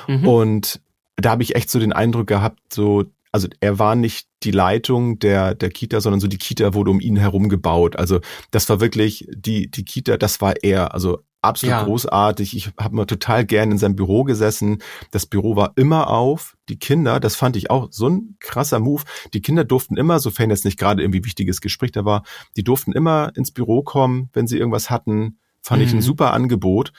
[0.08, 0.28] Mhm.
[0.28, 0.80] Und
[1.16, 3.04] da habe ich echt so den Eindruck gehabt, so,
[3.34, 7.00] also er war nicht die Leitung der, der Kita, sondern so die Kita wurde um
[7.00, 7.96] ihn herum gebaut.
[7.96, 8.20] Also
[8.52, 10.94] das war wirklich die, die Kita, das war er.
[10.94, 11.82] Also absolut Ja.
[11.84, 12.56] großartig.
[12.56, 14.78] Ich habe mal total gern in seinem Büro gesessen.
[15.10, 16.56] Das Büro war immer auf.
[16.68, 19.02] Die Kinder, das fand ich auch so ein krasser Move.
[19.34, 22.22] Die Kinder durften immer, sofern jetzt nicht gerade irgendwie wichtiges Gespräch da war,
[22.56, 25.38] die durften immer ins Büro kommen, wenn sie irgendwas hatten.
[25.60, 25.98] Fand ich Mhm.
[25.98, 26.92] ein super Angebot.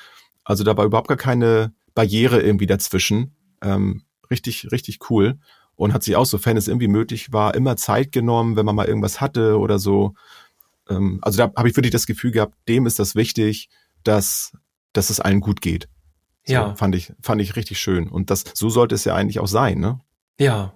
[0.43, 3.35] Also da war überhaupt gar keine Barriere irgendwie dazwischen.
[3.61, 5.39] Ähm, richtig, richtig cool.
[5.75, 8.87] Und hat sich auch, sofern es irgendwie möglich war, immer Zeit genommen, wenn man mal
[8.87, 10.13] irgendwas hatte oder so.
[10.89, 13.69] Ähm, also da habe ich wirklich das Gefühl gehabt, dem ist das wichtig,
[14.03, 14.53] dass,
[14.93, 15.89] dass es allen gut geht.
[16.45, 16.75] So, Ja.
[16.75, 18.07] Fand ich, fand ich richtig schön.
[18.07, 19.99] Und das, so sollte es ja eigentlich auch sein, ne?
[20.39, 20.73] Ja,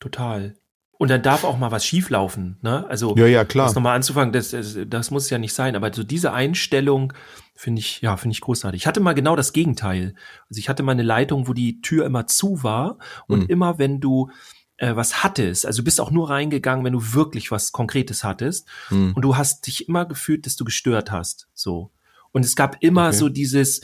[0.00, 0.54] total.
[0.98, 2.84] Und dann darf auch mal was schieflaufen, ne?
[2.88, 3.66] Also Ja, ja, klar.
[3.66, 7.12] das nochmal anzufangen, das, das, das muss ja nicht sein, aber so diese Einstellung
[7.60, 8.82] finde ich, ja, finde ich großartig.
[8.82, 10.14] Ich hatte mal genau das Gegenteil.
[10.48, 13.46] Also ich hatte mal eine Leitung, wo die Tür immer zu war und Mhm.
[13.48, 14.30] immer wenn du
[14.76, 18.68] äh, was hattest, also du bist auch nur reingegangen, wenn du wirklich was Konkretes hattest
[18.90, 19.12] Hm.
[19.16, 21.90] und du hast dich immer gefühlt, dass du gestört hast, so.
[22.30, 23.16] Und es gab immer Okay.
[23.16, 23.80] so dieses,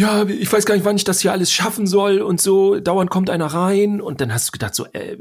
[0.00, 2.80] ja, ich weiß gar nicht, wann ich das hier alles schaffen soll und so.
[2.80, 5.18] Dauernd kommt einer rein und dann hast du gedacht so, äh,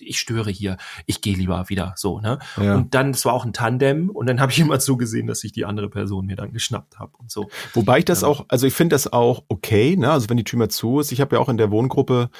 [0.00, 0.76] ich störe hier,
[1.06, 2.40] ich gehe lieber wieder so, ne?
[2.60, 2.74] Ja.
[2.74, 5.52] Und dann, es war auch ein Tandem und dann habe ich immer zugesehen, dass ich
[5.52, 7.48] die andere Person mir dann geschnappt habe und so.
[7.74, 8.28] Wobei ich das Ja.
[8.28, 10.10] auch, also ich finde das auch okay, ne?
[10.10, 11.12] Also wenn die Tür mal zu ist.
[11.12, 12.30] Ich habe ja auch in der Wohngruppe,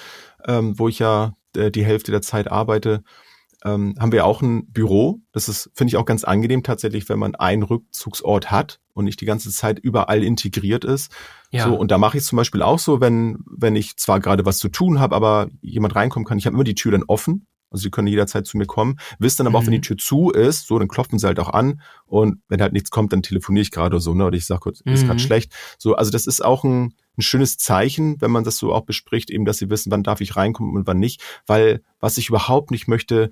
[0.46, 3.04] ähm, wo ich ja äh, die Hälfte der Zeit arbeite,
[3.64, 5.20] ähm, haben wir auch ein Büro.
[5.32, 9.20] Das ist, finde ich auch ganz angenehm tatsächlich, wenn man einen Rückzugsort hat und nicht
[9.20, 11.12] die ganze Zeit überall integriert ist.
[11.50, 11.64] Ja.
[11.64, 14.58] So, und da mache ich zum Beispiel auch so, wenn, wenn ich zwar gerade was
[14.58, 17.46] zu tun habe, aber jemand reinkommen kann, ich habe immer die Tür dann offen.
[17.70, 19.82] Also die können jederzeit zu mir kommen, wissen dann aber auch, wenn Mhm.
[19.82, 22.90] die Tür zu ist, so, dann klopfen sie halt auch an und wenn halt nichts
[22.90, 24.24] kommt, dann telefoniere ich gerade oder so, ne?
[24.26, 25.06] Oder ich sage kurz, ist Mhm.
[25.06, 25.52] gerade schlecht.
[25.78, 29.30] So, also das ist auch ein, ein schönes Zeichen, wenn man das so auch bespricht,
[29.30, 31.20] eben, dass sie wissen, wann darf ich reinkommen und wann nicht.
[31.46, 33.30] Weil was ich überhaupt nicht möchte,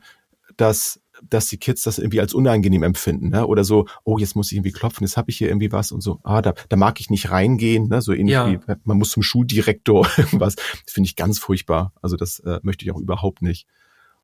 [0.56, 3.46] dass dass die Kids das irgendwie als unangenehm empfinden, ne?
[3.46, 6.02] Oder so, oh, jetzt muss ich irgendwie klopfen, jetzt habe ich hier irgendwie was und
[6.02, 8.02] so, ah, da, da mag ich nicht reingehen, ne?
[8.02, 8.46] So ähnlich Ja.
[8.52, 10.56] wie man muss zum Schuldirektor irgendwas.
[10.56, 11.94] Das finde ich ganz furchtbar.
[12.02, 13.66] Also das äh, möchte ich auch überhaupt nicht.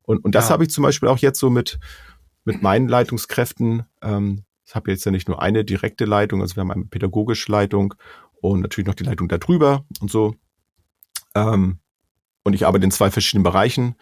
[0.03, 0.53] Und, und das Ja.
[0.53, 1.79] habe ich zum Beispiel auch jetzt so mit,
[2.45, 3.83] mit meinen Leitungskräften.
[4.01, 7.51] Ähm, ich habe jetzt ja nicht nur eine direkte Leitung, also wir haben eine pädagogische
[7.51, 7.93] Leitung
[8.41, 10.35] und natürlich noch die Leitung darüber und so.
[11.35, 11.79] Ähm,
[12.43, 13.95] und ich arbeite in zwei verschiedenen Bereichen.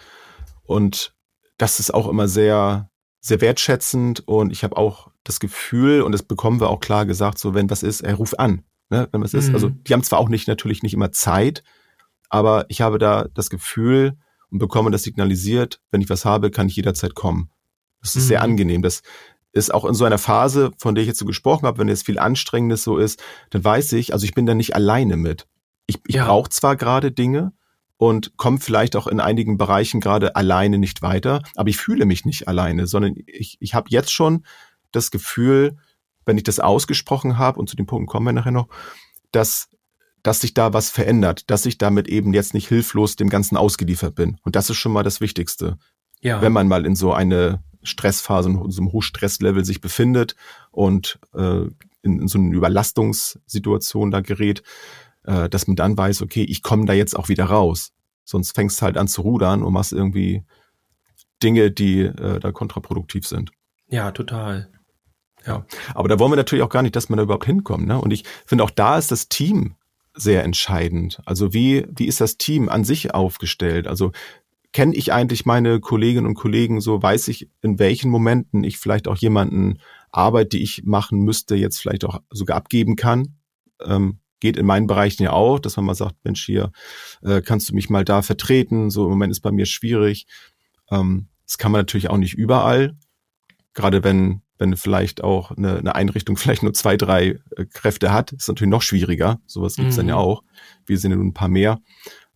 [0.63, 1.15] Und
[1.57, 4.27] das ist auch immer sehr, sehr wertschätzend.
[4.27, 7.69] Und ich habe auch das Gefühl, und das bekommen wir auch klar gesagt, so wenn
[7.69, 8.63] was ist, er ruft an.
[8.89, 9.49] Ne, wenn was ist.
[9.49, 9.55] Mhm.
[9.55, 11.63] Also die haben zwar auch nicht natürlich nicht immer Zeit,
[12.29, 14.17] aber ich habe da das Gefühl
[14.51, 17.49] und bekomme das signalisiert, wenn ich was habe, kann ich jederzeit kommen.
[18.01, 18.27] Das ist Mhm.
[18.27, 18.81] sehr angenehm.
[18.81, 19.01] Das
[19.53, 22.05] ist auch in so einer Phase, von der ich jetzt so gesprochen habe, wenn jetzt
[22.05, 25.47] viel Anstrengendes so ist, dann weiß ich, also ich bin da nicht alleine mit.
[25.87, 26.25] Ich, ich Ja.
[26.25, 27.51] brauche zwar gerade Dinge
[27.97, 32.25] und komme vielleicht auch in einigen Bereichen gerade alleine nicht weiter, aber ich fühle mich
[32.25, 34.45] nicht alleine, sondern ich, ich habe jetzt schon
[34.91, 35.77] das Gefühl,
[36.25, 38.67] wenn ich das ausgesprochen habe, und zu den Punkten kommen wir nachher noch,
[39.31, 39.69] dass,
[40.23, 44.15] dass sich da was verändert, dass ich damit eben jetzt nicht hilflos dem Ganzen ausgeliefert
[44.15, 44.37] bin.
[44.43, 45.77] Und das ist schon mal das Wichtigste
[46.21, 46.41] ja.
[46.41, 50.35] wenn man mal in so eine Stressphase, in so einem Hochstresslevel sich befindet
[50.71, 51.65] und äh,
[52.03, 54.63] in, in so eine Überlastungssituation da gerät,
[55.23, 57.91] äh, dass man dann weiß, okay, ich komme da jetzt auch wieder raus.
[58.23, 60.43] Sonst fängst du halt an zu rudern und machst irgendwie
[61.41, 63.51] Dinge, die äh, da kontraproduktiv sind.
[63.89, 64.69] ja, total.
[65.47, 65.65] Ja.
[65.95, 67.87] Aber da wollen wir natürlich auch gar nicht, dass man da überhaupt hinkommt.
[67.87, 67.99] Ne?
[67.99, 69.75] Und ich finde auch da ist das Team
[70.13, 71.21] sehr entscheidend.
[71.25, 73.87] Also wie, wie ist das Team an sich aufgestellt?
[73.87, 74.11] Also
[74.73, 79.07] kenne ich eigentlich meine Kolleginnen und Kollegen so, weiß ich, in welchen Momenten ich vielleicht
[79.07, 79.79] auch jemanden
[80.11, 83.35] Arbeit, die ich machen müsste, jetzt vielleicht auch sogar abgeben kann.
[83.83, 86.71] Ähm, geht in meinen Bereichen ja auch, dass man mal sagt, Mensch, hier
[87.21, 88.89] äh, kannst du mich mal da vertreten.
[88.89, 90.25] So im Moment ist bei mir schwierig.
[90.89, 92.97] Ähm, das kann man natürlich auch nicht überall.
[93.73, 98.31] Gerade wenn, wenn vielleicht auch eine, eine Einrichtung vielleicht nur zwei, drei äh, Kräfte hat,
[98.31, 99.39] ist natürlich noch schwieriger.
[99.47, 100.21] Sowas gibt's dann ja Mhm.
[100.21, 100.43] auch.
[100.85, 101.79] Wir sind ja nun ein paar mehr.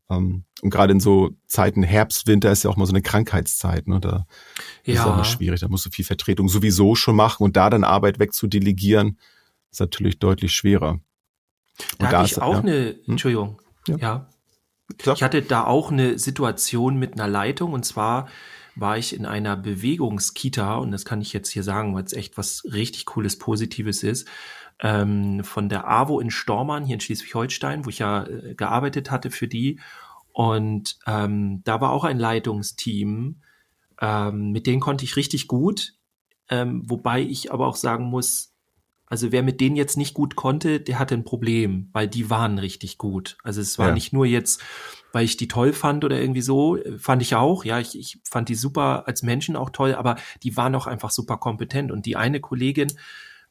[0.10, 3.88] Ähm, und gerade in so Zeiten Herbst, Winter ist ja auch mal so eine Krankheitszeit.
[3.88, 4.00] Ne?
[4.00, 4.26] Da
[4.84, 5.16] ist es auch Ja.
[5.18, 5.62] mal schwierig.
[5.62, 9.20] Da musst du viel Vertretung sowieso schon machen und da dann Arbeit wegzudelegieren,
[9.72, 11.00] ist natürlich deutlich schwerer.
[12.00, 12.60] Da Und hatte ist- ich auch ja.
[12.62, 13.98] eine, Entschuldigung, Ja.
[13.98, 14.30] ja.
[15.14, 18.28] Ich hatte da auch eine Situation mit einer Leitung und zwar
[18.76, 22.38] war ich in einer Bewegungskita und das kann ich jetzt hier sagen, weil es echt
[22.38, 24.28] was richtig cooles, Positives ist,
[24.80, 29.32] ähm, von der AWO in Stormann hier in Schleswig-Holstein, wo ich ja äh, gearbeitet hatte
[29.32, 29.80] für die
[30.34, 33.38] und ähm, da war auch ein Leitungsteam,
[34.02, 35.94] ähm, mit denen konnte ich richtig gut,
[36.50, 38.52] ähm, wobei ich aber auch sagen muss,
[39.08, 42.58] also wer mit denen jetzt nicht gut konnte, der hatte ein Problem, weil die waren
[42.58, 43.38] richtig gut.
[43.44, 43.94] Also es war Ja.
[43.94, 44.62] nicht nur jetzt,
[45.15, 48.49] weil ich die toll fand oder irgendwie so, fand ich auch, ja, ich, ich fand
[48.49, 51.89] die super als Menschen auch toll, aber die waren auch einfach super kompetent.
[51.89, 52.91] Und die eine Kollegin,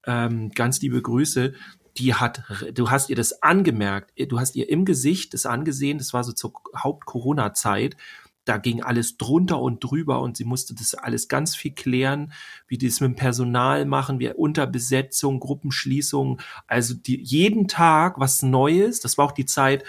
[0.07, 1.55] ähm, ganz liebe Grüße,
[1.96, 2.42] die hat,
[2.74, 6.33] du hast ihr das angemerkt, du hast ihr im Gesicht das angesehen, das war so
[6.33, 7.96] zur Haupt-Corona-Zeit,
[8.44, 12.35] da ging alles drunter und drüber und sie musste das alles ganz viel klären,
[12.68, 18.42] wie die es mit dem Personal machen, wie Unterbesetzung, Gruppenschließung, also die, jeden Tag was
[18.42, 19.00] Neues.
[19.00, 19.83] Das war auch die Zeit,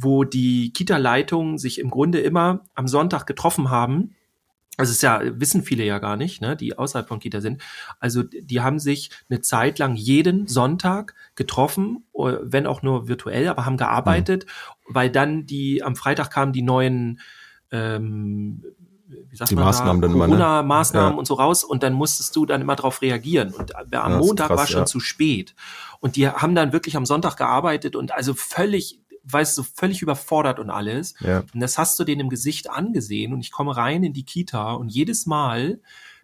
[0.00, 4.14] wo die Kita-Leitungen sich im Grunde immer am Sonntag getroffen haben
[4.78, 7.60] also es ist ja, wissen viele ja gar nicht, ne, die außerhalb von Kita sind.
[7.98, 13.48] Also die haben sich eine Zeit lang jeden Sonntag getroffen, äh, wenn auch nur virtuell,
[13.48, 14.94] aber haben gearbeitet, mhm.
[14.94, 17.18] weil dann die am Freitag kamen die neuen
[17.72, 18.62] ähm,
[19.08, 20.36] wie sagt die man Maßnahmen da, dann immer, ne?
[20.36, 21.18] Corona-Maßnahmen Ja.
[21.18, 23.52] und so raus und dann musstest du dann immer darauf reagieren.
[23.54, 24.86] Und am Ja, das Montag krass, war schon ja.
[24.86, 25.54] zu spät.
[25.98, 29.00] Und die haben dann wirklich am Sonntag gearbeitet und also völlig,
[29.30, 31.14] weißt du, völlig überfordert und alles.
[31.20, 31.44] Ja.
[31.52, 34.72] Und das hast du denen im Gesicht angesehen und ich komme rein in die Kita
[34.72, 35.80] und jedes Mal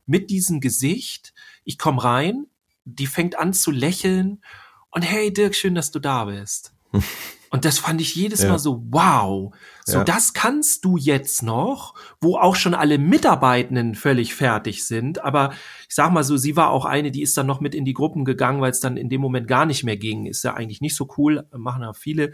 [0.06, 1.32] mit diesem Gesicht,
[1.64, 2.46] ich komme rein,
[2.84, 4.42] die fängt an zu lächeln
[4.90, 6.72] und hey Dirk, schön, dass du da bist.
[7.50, 8.48] Und das fand ich jedes Ja.
[8.48, 10.04] Mal so, wow, so Ja.
[10.04, 15.22] das kannst du jetzt noch, wo auch schon alle Mitarbeitenden völlig fertig sind.
[15.22, 15.52] Aber
[15.88, 17.92] ich sag mal so, sie war auch eine, die ist dann noch mit in die
[17.92, 20.26] Gruppen gegangen, weil es dann in dem Moment gar nicht mehr ging.
[20.26, 22.32] Ist ja eigentlich nicht so cool, machen ja viele.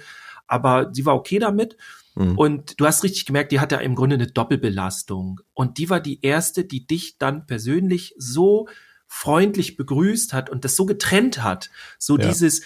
[0.51, 1.77] Aber sie war okay damit.
[2.15, 2.37] Mhm.
[2.37, 5.41] Und du hast richtig gemerkt, die hatte im Grunde eine Doppelbelastung.
[5.55, 8.69] Und die war die erste, die dich dann persönlich so
[9.07, 11.71] freundlich begrüßt hat und das so getrennt hat.
[11.99, 12.29] So Ja.
[12.29, 12.63] dieses,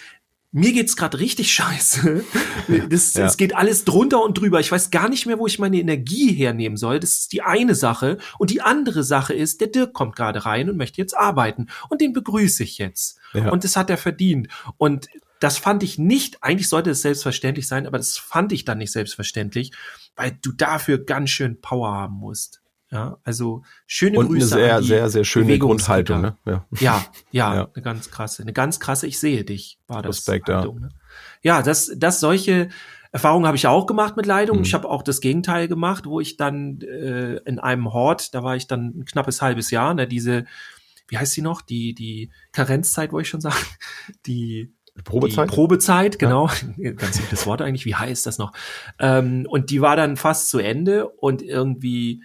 [0.51, 2.23] mir geht's gerade richtig scheiße.
[2.89, 3.25] Das, Ja.
[3.25, 4.59] Es geht alles drunter und drüber.
[4.59, 6.99] Ich weiß gar nicht mehr, wo ich meine Energie hernehmen soll.
[6.99, 8.17] Das ist die eine Sache.
[8.39, 11.67] Und die andere Sache ist, der Dirk kommt gerade rein und möchte jetzt arbeiten.
[11.89, 13.19] Und den begrüße ich jetzt.
[13.33, 13.49] Ja.
[13.51, 14.47] Und das hat er verdient.
[14.77, 15.07] Und
[15.39, 18.91] das fand ich nicht, eigentlich sollte es selbstverständlich sein, aber das fand ich dann nicht
[18.91, 19.71] selbstverständlich,
[20.15, 22.61] weil du dafür ganz schön Power haben musst.
[22.91, 25.57] Ja, also schöne Und eine Grüße sehr, an die sehr, sehr schöne.
[25.57, 26.37] Grundhaltung, ne?
[26.45, 26.65] Ja.
[26.79, 27.69] Ja, ja, Ja.
[27.73, 30.17] eine ganz krasse, eine ganz krasse, ich sehe dich, war das.
[30.17, 30.57] Respekt, ja.
[30.57, 30.89] Haltung, ne?
[31.41, 32.69] Ja, das, das solche
[33.11, 34.57] Erfahrungen habe ich auch gemacht mit Leitung.
[34.57, 34.63] Mhm.
[34.63, 38.55] Ich habe auch das Gegenteil gemacht, wo ich dann äh, in einem Hort, da war
[38.55, 40.45] ich dann ein knappes halbes Jahr, ne, diese,
[41.07, 41.61] wie heißt sie noch?
[41.61, 43.55] Die, die Karenzzeit, wollte ich schon sagen.
[44.25, 45.49] Die Probezeit?
[45.49, 46.49] die Probezeit, genau.
[46.77, 47.85] Ganz gutes Wort eigentlich.
[47.85, 48.53] Wie heißt das noch?
[48.99, 52.23] Ähm, und die war dann fast zu Ende und irgendwie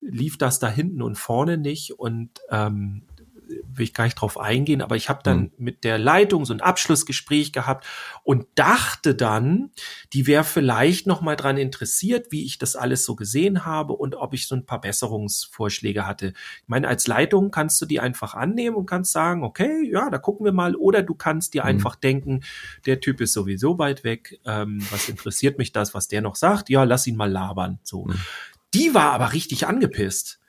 [0.00, 3.02] lief das da hinten und vorne nicht und ähm,
[3.48, 5.50] will ich gar nicht drauf eingehen, aber ich habe dann Mhm.
[5.58, 7.86] mit der Leitung so ein Abschlussgespräch gehabt
[8.24, 9.70] und dachte dann,
[10.12, 14.14] die wäre vielleicht noch mal dran interessiert, wie ich das alles so gesehen habe und
[14.16, 16.28] ob ich so ein paar Besserungsvorschläge hatte.
[16.62, 20.18] Ich meine, als Leitung kannst du die einfach annehmen und kannst sagen, okay, ja, da
[20.18, 21.68] gucken wir mal, oder du kannst dir Mhm.
[21.68, 22.42] einfach denken,
[22.86, 26.68] der Typ ist sowieso weit weg, ähm, was interessiert mich das, was der noch sagt?
[26.70, 27.78] Ja, lass ihn mal labern.
[27.82, 28.06] So.
[28.06, 28.20] Mhm.
[28.74, 30.40] Die war aber richtig angepisst.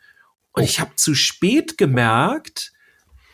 [0.54, 0.66] Und Oh.
[0.66, 2.74] ich habe zu spät gemerkt,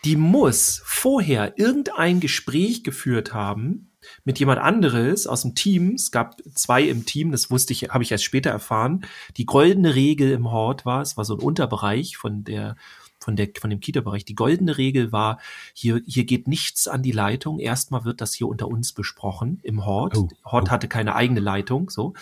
[0.05, 3.91] die muss vorher irgendein Gespräch geführt haben
[4.25, 5.93] mit jemand anderes aus dem Team.
[5.95, 9.05] Es gab zwei im Team, das wusste ich, habe ich erst später erfahren.
[9.37, 12.75] Die goldene Regel im Hort war, es war so ein Unterbereich von der
[13.19, 14.25] von der von dem Kita-Bereich.
[14.25, 15.39] Die goldene Regel war,
[15.73, 17.59] hier hier geht nichts an die Leitung.
[17.59, 20.17] Erstmal wird das hier unter uns besprochen im Hort.
[20.17, 20.71] Oh, Hort oh.
[20.71, 22.13] hatte keine eigene Leitung, so.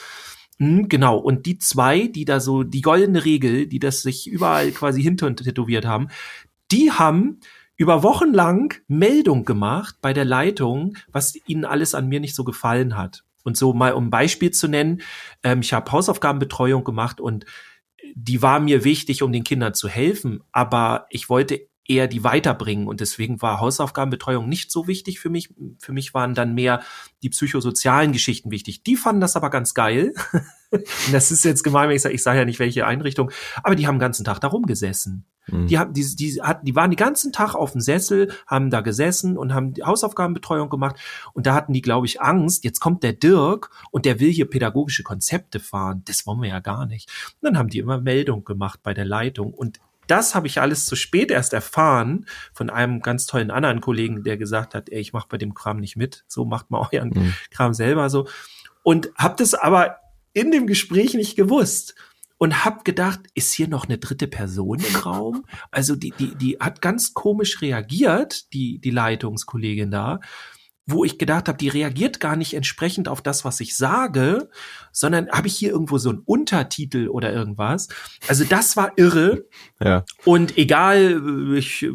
[0.59, 4.71] Mhm, Genau, und die zwei, die da so, die goldene Regel, die das sich überall
[4.71, 6.09] quasi hinter tätowiert haben,
[6.71, 7.39] die haben
[7.81, 12.43] über Wochen lang Meldung gemacht bei der Leitung, was ihnen alles an mir nicht so
[12.43, 13.23] gefallen hat.
[13.43, 15.01] Und so mal um ein Beispiel zu nennen,
[15.41, 17.45] ähm, ich habe Hausaufgabenbetreuung gemacht und
[18.13, 22.87] die war mir wichtig, um den Kindern zu helfen, aber ich wollte eher die weiterbringen
[22.87, 25.49] und deswegen war Hausaufgabenbetreuung nicht so wichtig für mich.
[25.79, 26.81] Für mich waren dann mehr
[27.23, 28.83] die psychosozialen Geschichten wichtig.
[28.83, 30.13] Die fanden das aber ganz geil.
[31.11, 33.31] das ist jetzt gemein, wenn ich sage, ich sage ja nicht welche Einrichtung,
[33.63, 35.25] aber die haben den ganzen Tag da rumgesessen.
[35.47, 35.67] Mhm.
[35.67, 38.81] Die, haben, die, die, hatten, die waren den ganzen Tag auf dem Sessel, haben da
[38.81, 40.97] gesessen und haben die Hausaufgabenbetreuung gemacht.
[41.33, 44.49] Und da hatten die, glaube ich, Angst, jetzt kommt der Dirk und der will hier
[44.49, 46.03] pädagogische Konzepte fahren.
[46.05, 47.09] Das wollen wir ja gar nicht.
[47.41, 49.53] Und dann haben die immer Meldung gemacht bei der Leitung.
[49.53, 49.79] Und
[50.11, 54.35] das habe ich alles zu spät erst erfahren von einem ganz tollen anderen Kollegen, der
[54.35, 56.25] gesagt hat, ey, ich mache bei dem Kram nicht mit.
[56.27, 57.33] So macht mal euren Mhm.
[57.49, 58.27] Kram selber so.
[58.83, 59.97] Und habe das aber
[60.33, 61.95] in dem Gespräch nicht gewusst
[62.37, 65.45] und hab gedacht, ist hier noch eine dritte Person im Raum?
[65.71, 70.19] Also die die die hat ganz komisch reagiert, die die Leitungskollegin da,
[70.91, 74.49] wo ich gedacht habe, die reagiert gar nicht entsprechend auf das, was ich sage,
[74.91, 77.87] sondern habe ich hier irgendwo so einen Untertitel oder irgendwas?
[78.27, 79.45] Also das war irre.
[79.83, 80.05] Ja.
[80.25, 81.91] Und egal, ich äh,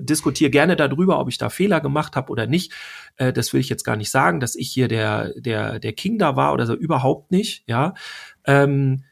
[0.00, 2.72] diskutiere gerne darüber, ob ich da Fehler gemacht habe oder nicht.
[3.16, 6.18] Äh, das will ich jetzt gar nicht sagen, dass ich hier der, der, der King
[6.18, 7.92] da war oder so, überhaupt nicht, ja.
[8.46, 9.04] Ähm,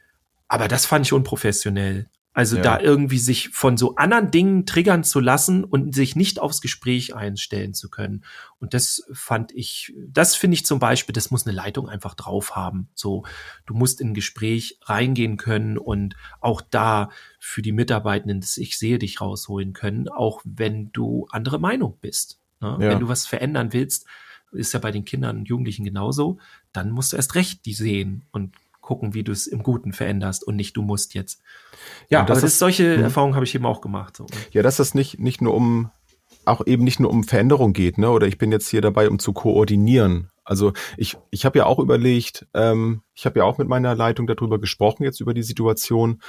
[0.48, 2.08] aber das fand ich unprofessionell.
[2.36, 2.62] Also Ja.
[2.62, 7.14] da irgendwie sich von so anderen Dingen triggern zu lassen und sich nicht aufs Gespräch
[7.14, 8.26] einstellen zu können.
[8.60, 12.54] Und das fand ich, das finde ich zum Beispiel, das muss eine Leitung einfach drauf
[12.54, 12.90] haben.
[12.94, 13.24] So,
[13.64, 17.08] du musst in ein Gespräch reingehen können und auch da
[17.40, 22.38] für die Mitarbeitenden das Ich sehe dich rausholen können, auch wenn du andere Meinung bist.
[22.60, 22.68] Ne?
[22.68, 22.90] Ja.
[22.90, 24.04] Wenn du was verändern willst,
[24.52, 26.38] ist ja bei den Kindern und Jugendlichen genauso,
[26.74, 28.54] dann musst du erst recht die sehen und
[28.86, 31.42] gucken, wie du es im Guten veränderst und nicht du musst jetzt.
[32.08, 33.02] Ja, Und das aber das ist- solche Mhm.
[33.04, 34.16] Erfahrungen habe ich eben auch gemacht.
[34.16, 34.24] So.
[34.24, 34.30] ne?
[34.52, 35.90] Ja, dass das nicht, nicht nur um,
[36.46, 38.08] auch eben nicht nur um Veränderung geht, ne?
[38.10, 40.30] Oder ich bin jetzt hier dabei, um zu koordinieren.
[40.44, 44.28] Also ich, ich habe ja auch überlegt, ähm, ich habe ja auch mit meiner Leitung
[44.28, 46.22] darüber gesprochen, jetzt über die Situation.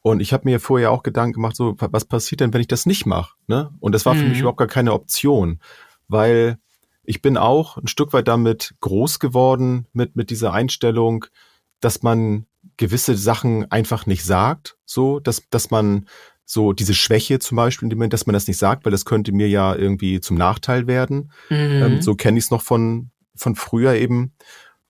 [0.00, 2.86] Und ich habe mir vorher auch Gedanken gemacht, so, was passiert denn, wenn ich das
[2.86, 3.34] nicht mache?
[3.48, 3.70] Ne?
[3.80, 4.28] Und das war für Mhm.
[4.30, 5.58] mich überhaupt gar keine Option,
[6.06, 6.58] weil
[7.02, 11.24] ich bin auch ein Stück weit damit groß geworden, mit, mit dieser Einstellung,
[11.80, 16.06] dass man gewisse Sachen einfach nicht sagt, so, dass, dass man
[16.46, 19.74] so diese Schwäche zum Beispiel, dass man das nicht sagt, weil das könnte mir ja
[19.74, 21.30] irgendwie zum Nachteil werden.
[21.50, 24.34] Ähm, so kenne ich es noch von, von früher eben.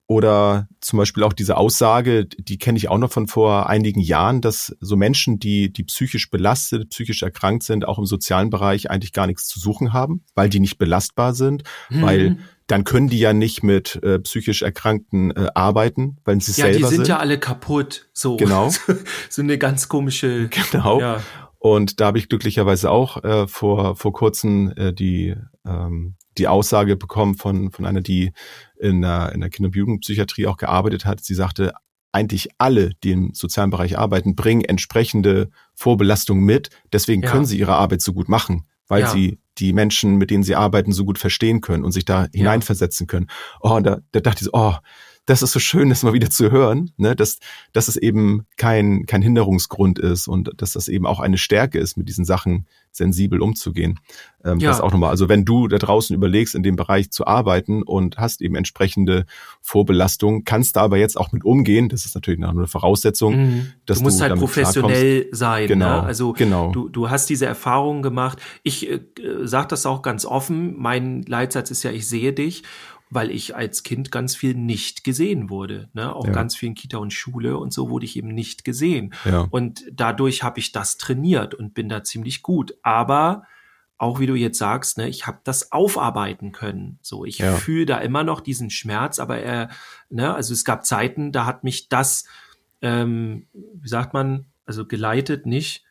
[0.07, 4.43] Oder zum Beispiel auch diese Aussage, die kenne ich auch noch von vor einigen Jahren,
[4.43, 9.15] dass so Menschen, die, die psychisch belastet, psychisch erkrankt sind, auch im sozialen Bereich eigentlich
[9.15, 12.03] gar nichts zu suchen haben, weil die nicht belastbar sind, Mhm.
[12.03, 16.69] weil dann können die ja nicht mit äh, psychisch Erkrankten äh, arbeiten, weil sie ja,
[16.69, 17.09] die selber sind, sind.
[17.09, 18.09] ja alle kaputt.
[18.13, 18.37] So.
[18.37, 18.71] Genau.
[19.29, 20.49] so eine ganz komische.
[20.71, 21.01] Genau.
[21.01, 21.23] Ja.
[21.59, 25.35] Und da habe ich glücklicherweise auch äh, vor, vor kurzem äh, die,
[25.67, 28.33] ähm, die Aussage bekommen von, von einer, die
[28.79, 31.21] in der, in der Kinder- und Jugendpsychiatrie auch gearbeitet hat.
[31.21, 31.73] Sie sagte,
[32.13, 36.71] eigentlich alle, die im sozialen Bereich arbeiten, bringen entsprechende Vorbelastung mit.
[36.93, 37.31] Deswegen Ja.
[37.31, 39.09] können sie ihre Arbeit so gut machen, weil Ja.
[39.09, 43.07] sie die Menschen, mit denen sie arbeiten, so gut verstehen können und sich da hineinversetzen
[43.07, 43.29] können.
[43.61, 44.75] Oh, und da, da dachte ich so, oh,
[45.27, 47.39] das ist so schön, das mal wieder zu hören, ne, dass,
[47.73, 51.97] dass es eben kein, kein Hinderungsgrund ist und dass das eben auch eine Stärke ist,
[51.97, 53.99] mit diesen Sachen sensibel umzugehen.
[54.45, 54.71] Ähm, Ja.
[54.71, 55.11] Das auch nochmal.
[55.11, 59.27] Also wenn du da draußen überlegst, in dem Bereich zu arbeiten und hast eben entsprechende
[59.61, 61.89] Vorbelastung, kannst da aber jetzt auch mit umgehen.
[61.89, 63.35] Das ist natürlich noch eine Voraussetzung.
[63.37, 63.67] Mhm.
[63.87, 65.67] dass du musst du halt professionell sein.
[65.67, 66.03] Genau, Ne?
[66.03, 66.71] Also genau.
[66.71, 68.41] du, du hast diese Erfahrung gemacht.
[68.63, 69.01] Ich äh,
[69.43, 70.75] sage das auch ganz offen.
[70.79, 72.63] Mein Leitsatz ist ja, ich sehe dich,
[73.15, 75.89] weil ich als Kind ganz viel nicht gesehen wurde.
[75.93, 76.15] Ne?
[76.15, 76.33] Auch Ja.
[76.33, 79.15] ganz viel in Kita und Schule und so wurde ich eben nicht gesehen.
[79.25, 79.47] Ja.
[79.51, 82.75] Und dadurch habe ich das trainiert und bin da ziemlich gut.
[82.83, 83.45] Aber
[83.97, 86.99] auch wie du jetzt sagst, ne, ich habe das aufarbeiten können.
[87.01, 87.55] So, ich Ja.
[87.55, 89.69] fühle da immer noch diesen Schmerz, aber er,
[90.11, 92.25] ne, also es gab Zeiten, da hat mich das,
[92.83, 95.85] ähm, wie sagt man, also geleitet nicht.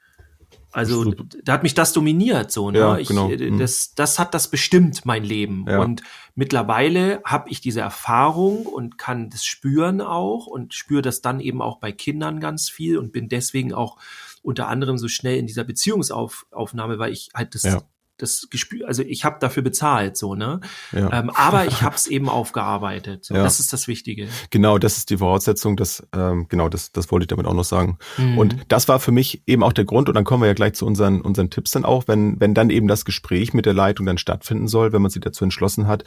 [0.73, 2.79] Also So- da hat mich das dominiert, so, ne?
[2.79, 3.29] Ja, ich, genau.
[3.29, 3.59] äh, Mhm.
[3.59, 5.65] das, das hat das bestimmt mein Leben.
[5.67, 5.79] Ja.
[5.79, 6.01] Und
[6.36, 11.62] mittlerweile habe ich diese Erfahrung und kann das spüren auch und spüre das dann eben
[11.62, 13.97] auch bei Kindern ganz viel und bin deswegen auch
[14.41, 17.81] unter anderem so schnell in dieser Beziehungsaufnahme, weil ich halt das, Ja.
[18.17, 20.62] Das gespür, also ich habe dafür bezahlt, so, ne?
[20.91, 21.12] Ja.
[21.12, 23.26] Ähm, aber ich habe es eben aufgearbeitet.
[23.26, 23.43] So, Ja.
[23.43, 24.28] Das ist das Wichtige.
[24.52, 27.63] Genau, das ist die Voraussetzung, das, ähm, genau, das, das wollte ich damit auch noch
[27.63, 27.97] sagen.
[28.17, 28.38] Mhm.
[28.38, 30.73] Und das war für mich eben auch der Grund, und dann kommen wir ja gleich
[30.73, 34.06] zu unseren, unseren Tipps dann auch, wenn, wenn dann eben das Gespräch mit der Leitung
[34.06, 36.04] dann stattfinden soll, wenn man sich dazu entschlossen hat.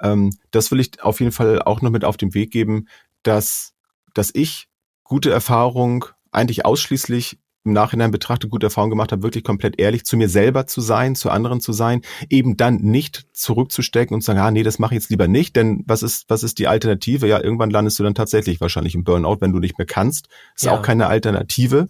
[0.00, 2.86] Ähm, das will ich auf jeden Fall auch noch mit auf den Weg geben,
[3.22, 3.74] dass,
[4.14, 4.68] dass ich
[5.04, 10.16] gute Erfahrung eigentlich ausschließlich im Nachhinein betrachtet gute Erfahrung gemacht habe, wirklich komplett ehrlich zu
[10.16, 14.38] mir selber zu sein, zu anderen zu sein, eben dann nicht zurückzustecken und zu sagen,
[14.38, 17.26] ah nee, das mache ich jetzt lieber nicht, denn was ist, was ist die Alternative?
[17.26, 20.28] Ja, irgendwann landest du dann tatsächlich wahrscheinlich im Burnout, wenn du nicht mehr kannst.
[20.56, 20.72] Ist Ja.
[20.72, 21.88] auch keine Alternative.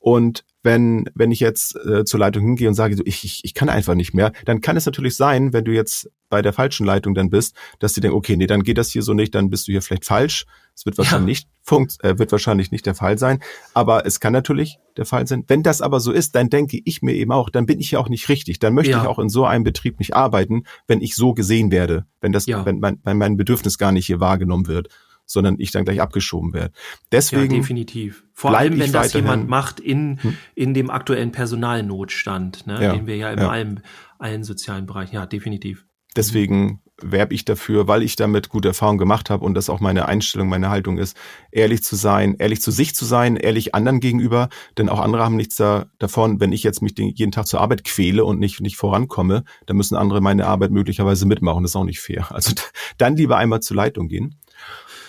[0.00, 3.54] Und wenn, wenn ich jetzt äh, zur Leitung hingehe und sage, so, ich, ich, ich
[3.54, 6.84] kann einfach nicht mehr, dann kann es natürlich sein, wenn du jetzt bei der falschen
[6.86, 9.50] Leitung dann bist, dass die denken, okay, nee, dann geht das hier so nicht, dann
[9.50, 10.46] bist du hier vielleicht falsch.
[10.74, 13.38] Es wird wahrscheinlich nicht funkt, äh, wird wahrscheinlich nicht der Fall sein.
[13.74, 15.44] Aber es kann natürlich der Fall sein.
[15.46, 18.00] Wenn das aber so ist, dann denke ich mir eben auch, dann bin ich ja
[18.00, 18.58] auch nicht richtig.
[18.58, 19.02] Dann möchte Ja.
[19.02, 22.46] ich auch in so einem Betrieb nicht arbeiten, wenn ich so gesehen werde, wenn das,
[22.46, 22.64] Ja.
[22.64, 24.88] wenn mein, wenn mein Bedürfnis gar nicht hier wahrgenommen wird,
[25.26, 26.72] sondern ich dann gleich abgeschoben werde.
[26.74, 26.80] Ja,
[27.12, 28.24] Deswegen definitiv.
[28.32, 30.36] Vor allem, wenn das jemand macht in, Hm.
[30.54, 33.48] in dem aktuellen Personalnotstand, ne, Ja, den wir ja in ja.
[33.48, 33.80] allen,
[34.18, 35.86] allen sozialen Bereichen, ja, definitiv.
[36.16, 40.06] Deswegen werbe ich dafür, weil ich damit gute Erfahrungen gemacht habe und das auch meine
[40.06, 41.16] Einstellung, meine Haltung ist,
[41.50, 45.34] ehrlich zu sein, ehrlich zu sich zu sein, ehrlich anderen gegenüber, denn auch andere haben
[45.34, 48.60] nichts da, davon, wenn ich jetzt mich den, jeden Tag zur Arbeit quäle und nicht,
[48.60, 52.30] nicht vorankomme, dann müssen andere meine Arbeit möglicherweise mitmachen, das ist auch nicht fair.
[52.30, 52.52] Also
[52.98, 54.38] dann lieber einmal zur Leitung gehen.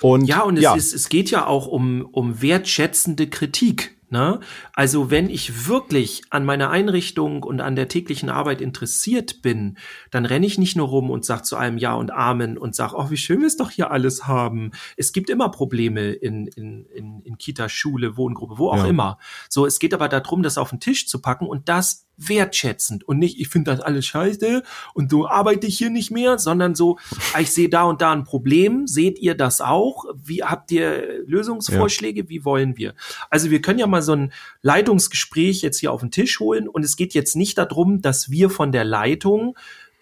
[0.02, 3.92] Und Ja, und es, Ist, es geht ja auch um, um wertschätzende Kritik.
[4.12, 4.40] Ne?
[4.74, 9.78] Also wenn ich wirklich an meiner Einrichtung und an der täglichen Arbeit interessiert bin,
[10.12, 12.96] dann renne ich nicht nur rum und sage zu einem Ja und Amen und sage,
[12.96, 14.72] oh, wie schön wir es doch hier alles haben.
[14.96, 18.86] Es gibt immer Probleme in, in, in, in Kita, Schule, Wohngruppe, wo auch Ja.
[18.86, 19.18] immer.
[19.50, 23.20] So, es geht aber darum, das auf den Tisch zu packen und das wertschätzend und
[23.20, 24.64] nicht, ich finde das alles scheiße
[24.94, 26.98] und so arbeite ich hier nicht mehr, sondern so,
[27.34, 30.06] ah, ich sehe da und da ein Problem, seht ihr das auch?
[30.16, 32.30] Wie habt ihr Lösungsvorschläge?
[32.30, 32.94] Wie wollen wir?
[33.30, 36.84] Also wir können ja mal so ein Leitungsgespräch jetzt hier auf den Tisch holen und
[36.84, 39.56] es geht jetzt nicht darum, dass wir von der Leitung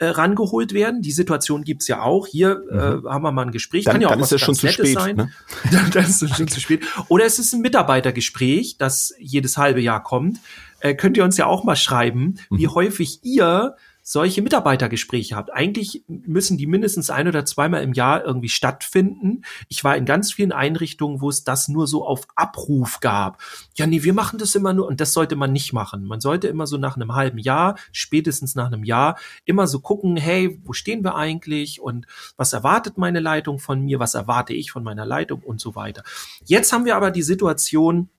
[0.04, 1.02] äh, rangeholt werden.
[1.02, 2.28] Die Situation gibt's ja auch.
[2.28, 2.78] Hier mhm.
[2.78, 3.86] äh, haben wir mal ein Gespräch.
[3.86, 5.00] Dann, Kann ja auch ist es schon zu Nettes spät.
[5.00, 5.16] sein.
[5.16, 5.32] Ne?
[5.72, 6.84] dann, dann ist es schon zu spät.
[7.10, 10.40] Oder es ist ein Mitarbeitergespräch, das jedes halbe Jahr kommt.
[10.84, 12.76] Äh, könnt ihr uns ja auch mal schreiben, wie Mhm.
[12.76, 13.76] häufig ihr
[14.06, 15.54] solche Mitarbeitergespräche habt.
[15.54, 19.44] Eigentlich müssen die mindestens ein oder zweimal im Jahr irgendwie stattfinden.
[19.70, 23.42] Ich war in ganz vielen Einrichtungen, wo es das nur so auf Abruf gab.
[23.76, 26.04] Ja, nee, wir machen das immer nur und das sollte man nicht machen.
[26.04, 30.18] Man sollte immer so nach einem halben Jahr, spätestens nach einem Jahr, immer so gucken,
[30.18, 32.06] hey, wo stehen wir eigentlich und
[32.36, 36.04] was erwartet meine Leitung von mir, was erwarte ich von meiner Leitung und so weiter.
[36.44, 38.10] Jetzt haben wir aber die Situation,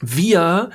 [0.00, 0.68] wir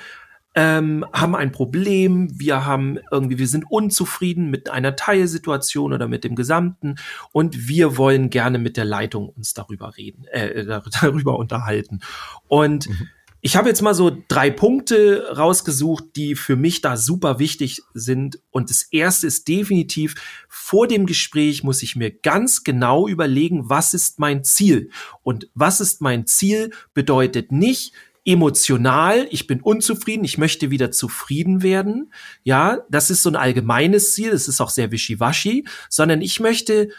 [0.56, 6.24] ähm, haben ein Problem, wir haben irgendwie, wir sind unzufrieden mit einer Teilsituation oder mit
[6.24, 6.96] dem Gesamten
[7.32, 12.00] und wir wollen gerne mit der Leitung uns darüber reden, äh, dar- darüber unterhalten.
[12.48, 12.90] Und
[13.42, 18.42] ich habe jetzt mal so drei Punkte rausgesucht, die für mich da super wichtig sind.
[18.50, 20.16] Und das erste ist definitiv,
[20.50, 24.90] vor dem Gespräch muss ich mir ganz genau überlegen, was ist mein Ziel?
[25.24, 27.94] Und was ist mein Ziel bedeutet nicht,
[28.30, 32.14] emotional, ich bin unzufrieden, ich möchte wieder zufrieden werden.
[32.44, 36.90] Ja, das ist so ein allgemeines Ziel, es ist auch sehr wischiwaschi, sondern ich möchte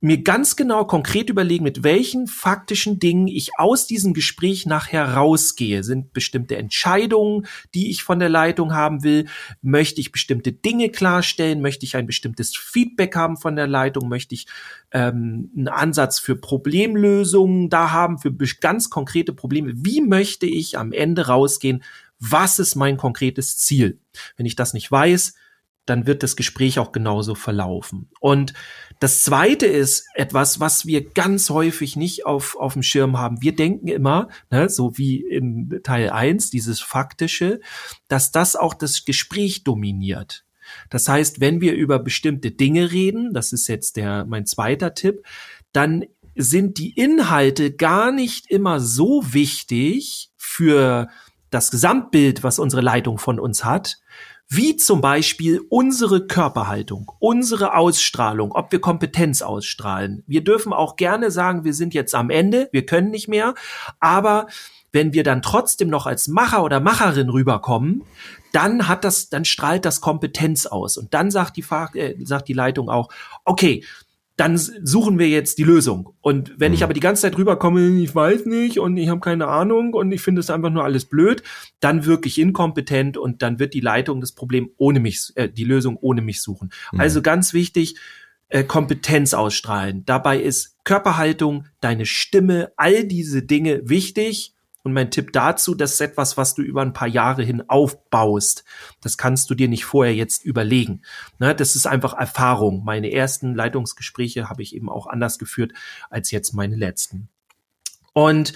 [0.00, 5.82] mir ganz genau konkret überlegen, mit welchen faktischen Dingen ich aus diesem Gespräch nachher rausgehe.
[5.82, 9.26] Sind bestimmte Entscheidungen, die ich von der Leitung haben will?
[9.60, 11.60] Möchte ich bestimmte Dinge klarstellen?
[11.60, 14.08] Möchte ich ein bestimmtes Feedback haben von der Leitung?
[14.08, 14.46] Möchte ich
[14.92, 19.72] ähm, einen Ansatz für Problemlösungen da haben, für ganz konkrete Probleme?
[19.74, 21.82] Wie möchte ich am Ende rausgehen?
[22.20, 23.98] Was ist mein konkretes Ziel?
[24.36, 25.34] Wenn ich das nicht weiß,
[25.88, 28.08] dann wird das Gespräch auch genauso verlaufen.
[28.20, 28.54] Und
[29.00, 33.40] das zweite ist etwas, was wir ganz häufig nicht auf, auf dem Schirm haben.
[33.40, 37.60] Wir denken immer, ne, so wie in Teil 1, dieses Faktische,
[38.08, 40.44] dass das auch das Gespräch dominiert.
[40.90, 45.24] Das heißt, wenn wir über bestimmte Dinge reden, das ist jetzt der, mein zweiter Tipp,
[45.72, 51.08] dann sind die Inhalte gar nicht immer so wichtig für
[51.50, 53.98] das Gesamtbild, was unsere Leitung von uns hat,
[54.48, 60.24] wie zum Beispiel unsere Körperhaltung, unsere Ausstrahlung, ob wir Kompetenz ausstrahlen.
[60.26, 63.54] Wir dürfen auch gerne sagen, wir sind jetzt am Ende, wir können nicht mehr,
[64.00, 64.46] aber
[64.90, 68.04] wenn wir dann trotzdem noch als Macher oder Macherin rüberkommen,
[68.52, 72.48] dann hat das, dann strahlt das Kompetenz aus und dann sagt die, Fach, äh, sagt
[72.48, 73.10] die Leitung auch,
[73.44, 73.84] okay,
[74.38, 76.14] dann suchen wir jetzt die Lösung.
[76.20, 79.48] Und wenn ich aber die ganze Zeit rüberkomme, ich weiß nicht und ich habe keine
[79.48, 81.42] Ahnung und ich finde es einfach nur alles blöd,
[81.80, 85.64] dann wirke ich inkompetent und dann wird die Leitung das Problem ohne mich, äh, die
[85.64, 86.70] Lösung ohne mich suchen.
[86.96, 87.96] Also ganz wichtig,
[88.48, 90.04] äh, Kompetenz ausstrahlen.
[90.06, 94.54] Dabei ist Körperhaltung, deine Stimme, all diese Dinge wichtig.
[94.88, 98.64] Und mein Tipp dazu, das ist etwas, was du über ein paar Jahre hin aufbaust.
[99.02, 101.02] Das kannst du dir nicht vorher jetzt überlegen.
[101.38, 102.84] Ne, das ist einfach Erfahrung.
[102.84, 105.72] Meine ersten Leitungsgespräche habe ich eben auch anders geführt
[106.08, 107.28] als jetzt meine letzten.
[108.14, 108.54] Und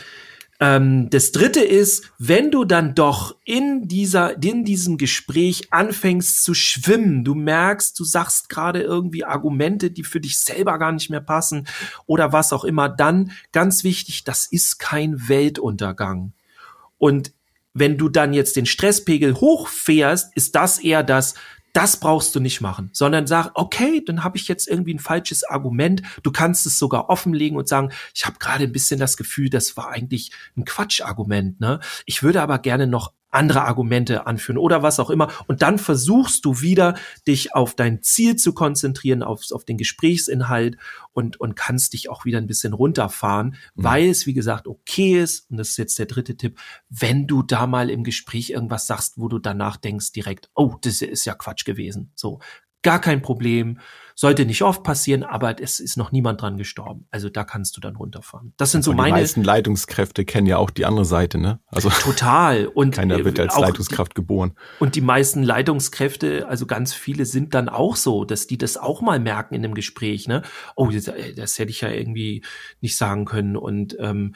[0.62, 6.54] ähm, das dritte ist, wenn du dann doch in dieser, in diesem Gespräch anfängst zu
[6.54, 11.20] schwimmen, du merkst, du sagst gerade irgendwie Argumente, die für dich selber gar nicht mehr
[11.20, 11.66] passen
[12.06, 16.32] oder was auch immer, dann ganz wichtig, das ist kein Weltuntergang.
[16.96, 17.32] Und
[17.74, 21.34] wenn du dann jetzt den Stresspegel hochfährst, ist das eher das,
[21.72, 25.44] das brauchst du nicht machen, sondern sag, okay, dann habe ich jetzt irgendwie ein falsches
[25.44, 26.02] Argument.
[26.22, 29.76] Du kannst es sogar offenlegen und sagen, ich habe gerade ein bisschen das Gefühl, das
[29.76, 31.60] war eigentlich ein Quatschargument.
[31.60, 31.80] Ne?
[32.04, 35.32] Ich würde aber gerne noch andere Argumente anführen oder was auch immer.
[35.46, 36.94] Und dann versuchst du wieder,
[37.26, 40.76] dich auf dein Ziel zu konzentrieren, auf, auf den Gesprächsinhalt
[41.12, 45.50] und, und kannst dich auch wieder ein bisschen runterfahren, weil es, wie gesagt, okay ist,
[45.50, 46.58] und das ist jetzt der dritte Tipp,
[46.88, 51.02] wenn du da mal im Gespräch irgendwas sagst, wo du danach denkst direkt, oh, das
[51.02, 52.12] ist ja Quatsch gewesen.
[52.14, 52.40] So,
[52.82, 53.78] gar kein Problem.
[54.14, 57.06] Sollte nicht oft passieren, aber es ist noch niemand dran gestorben.
[57.10, 58.52] Also da kannst du dann runterfahren.
[58.58, 61.60] Das sind so Und die meine meisten Leitungskräfte kennen ja auch die andere Seite, ne?
[61.66, 64.52] Also total und keiner wird als Leitungskraft geboren.
[64.80, 69.00] Und die meisten Leitungskräfte, also ganz viele sind dann auch so, dass die das auch
[69.00, 70.42] mal merken in einem Gespräch, ne?
[70.76, 72.44] Oh, das, äh, das hätte ich ja irgendwie
[72.82, 73.56] nicht sagen können.
[73.56, 74.34] Und ähm,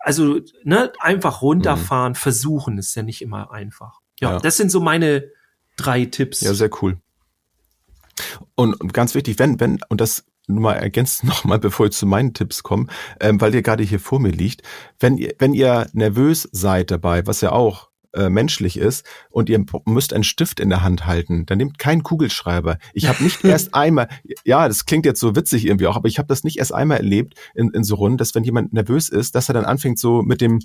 [0.00, 4.00] also, ne, einfach runterfahren, versuchen, ist ja nicht immer einfach.
[4.18, 4.38] Ja, Ja.
[4.40, 5.24] das sind so meine
[5.76, 6.40] drei Tipps.
[6.40, 6.96] Ja, sehr cool.
[8.54, 12.06] Und, und ganz wichtig, wenn, wenn, und das nur mal ergänzt nochmal, bevor ich zu
[12.06, 12.86] meinen Tipps komme,
[13.20, 14.62] ähm, weil ihr gerade hier vor mir liegt,
[15.00, 19.64] wenn ihr, wenn ihr nervös seid dabei, was ja auch äh, menschlich ist, und ihr
[19.86, 22.78] müsst einen Stift in der Hand halten, dann nehmt keinen Kugelschreiber.
[22.92, 24.08] Ich habe nicht erst einmal,
[24.44, 26.98] ja, das klingt jetzt so witzig irgendwie auch, aber ich habe das nicht erst einmal
[26.98, 30.22] erlebt in, in so Runden, dass wenn jemand nervös ist, dass er dann anfängt so
[30.22, 30.60] mit dem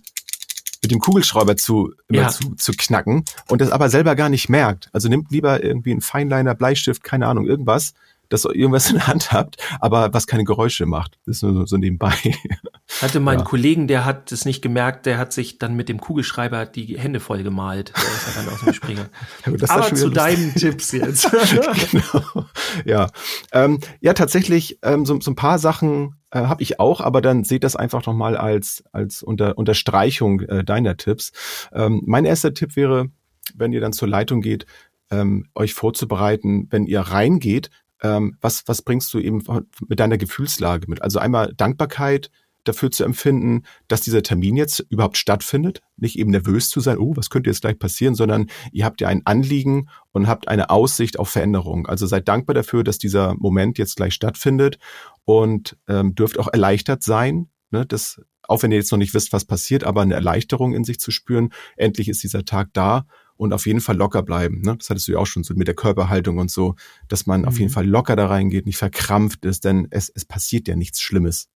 [0.81, 2.29] mit dem Kugelschreiber zu, immer Ja.
[2.29, 4.89] zu, zu knacken und das aber selber gar nicht merkt.
[4.93, 7.93] Also nimmt lieber irgendwie einen Feinliner, Bleistift, keine Ahnung, irgendwas,
[8.29, 11.17] dass ihr irgendwas in der Hand habt, aber was keine Geräusche macht.
[11.25, 12.11] Das ist nur so, so nebenbei.
[13.01, 13.45] Hatte meinen Ja.
[13.45, 17.21] Kollegen, der hat es nicht gemerkt, der hat sich dann mit dem Kugelschreiber die Hände
[17.21, 17.93] voll gemalt.
[17.95, 18.97] Der ist dann aus dem Gespräch.
[19.45, 21.29] Ja, gut, Aber zu deinen Tipps jetzt.
[21.91, 22.45] genau.
[22.83, 23.07] Ja,
[23.53, 27.43] ähm, ja tatsächlich ähm, so, so ein paar Sachen äh, habe ich auch, aber dann
[27.43, 31.31] seht das einfach noch mal als als unter, Unterstreichung äh, deiner Tipps.
[31.73, 33.09] Ähm, mein erster Tipp wäre,
[33.55, 34.65] wenn ihr dann zur Leitung geht,
[35.09, 37.69] ähm, euch vorzubereiten, wenn ihr reingeht,
[38.01, 39.43] ähm, was was bringst du eben
[39.87, 41.01] mit deiner Gefühlslage mit?
[41.01, 42.29] Also einmal Dankbarkeit
[42.67, 47.15] dafür zu empfinden, dass dieser Termin jetzt überhaupt stattfindet, nicht eben nervös zu sein, oh,
[47.15, 51.19] was könnte jetzt gleich passieren, sondern ihr habt ja ein Anliegen und habt eine Aussicht
[51.19, 51.87] auf Veränderung.
[51.87, 54.77] Also seid dankbar dafür, dass dieser Moment jetzt gleich stattfindet
[55.25, 59.33] und ähm, dürft auch erleichtert sein, ne, das, auch wenn ihr jetzt noch nicht wisst,
[59.33, 63.05] was passiert, aber eine Erleichterung in sich zu spüren, endlich ist dieser Tag da
[63.35, 64.61] und auf jeden Fall locker bleiben.
[64.61, 64.75] Ne?
[64.77, 66.75] Das hattest du ja auch schon so mit der Körperhaltung und so,
[67.07, 67.59] dass man auf Mhm.
[67.59, 71.49] jeden Fall locker da reingeht, nicht verkrampft ist, denn es, es passiert ja nichts Schlimmes.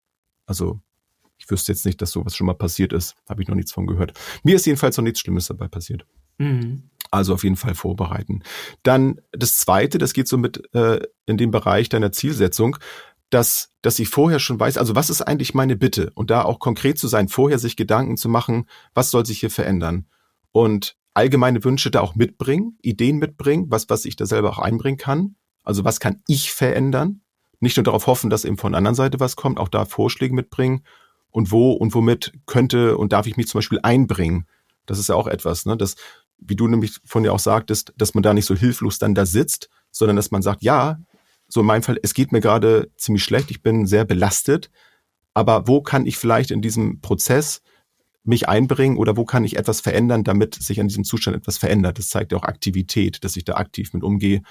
[0.46, 0.80] Also
[1.42, 3.16] ich wüsste jetzt nicht, dass sowas schon mal passiert ist.
[3.28, 4.12] Habe ich noch nichts von gehört.
[4.44, 6.06] Mir ist jedenfalls noch nichts Schlimmes dabei passiert.
[6.38, 6.90] Mhm.
[7.10, 8.42] Also auf jeden Fall vorbereiten.
[8.84, 12.76] Dann das Zweite, das geht so mit äh, in dem Bereich deiner Zielsetzung,
[13.28, 16.12] dass, dass ich vorher schon weiß, also was ist eigentlich meine Bitte?
[16.14, 19.50] Und da auch konkret zu sein, vorher sich Gedanken zu machen, was soll sich hier
[19.50, 20.06] verändern?
[20.52, 24.98] Und allgemeine Wünsche da auch mitbringen, Ideen mitbringen, was, was ich da selber auch einbringen
[24.98, 25.34] kann.
[25.64, 27.22] Also was kann ich verändern?
[27.58, 30.34] Nicht nur darauf hoffen, dass eben von der anderen Seite was kommt, auch da Vorschläge
[30.34, 30.84] mitbringen.
[31.32, 34.46] Und wo und womit könnte und darf ich mich zum Beispiel einbringen?
[34.86, 35.76] Das ist ja auch etwas, ne?
[35.76, 35.96] Das,
[36.38, 39.26] wie du nämlich von dir auch sagtest, dass man da nicht so hilflos dann da
[39.26, 40.98] sitzt, sondern dass man sagt, ja,
[41.48, 44.70] so in meinem Fall, es geht mir gerade ziemlich schlecht, ich bin sehr belastet,
[45.34, 47.62] aber wo kann ich vielleicht in diesem Prozess
[48.24, 51.98] mich einbringen oder wo kann ich etwas verändern, damit sich an diesem Zustand etwas verändert?
[51.98, 54.42] Das zeigt ja auch Aktivität, dass ich da aktiv mit umgehe.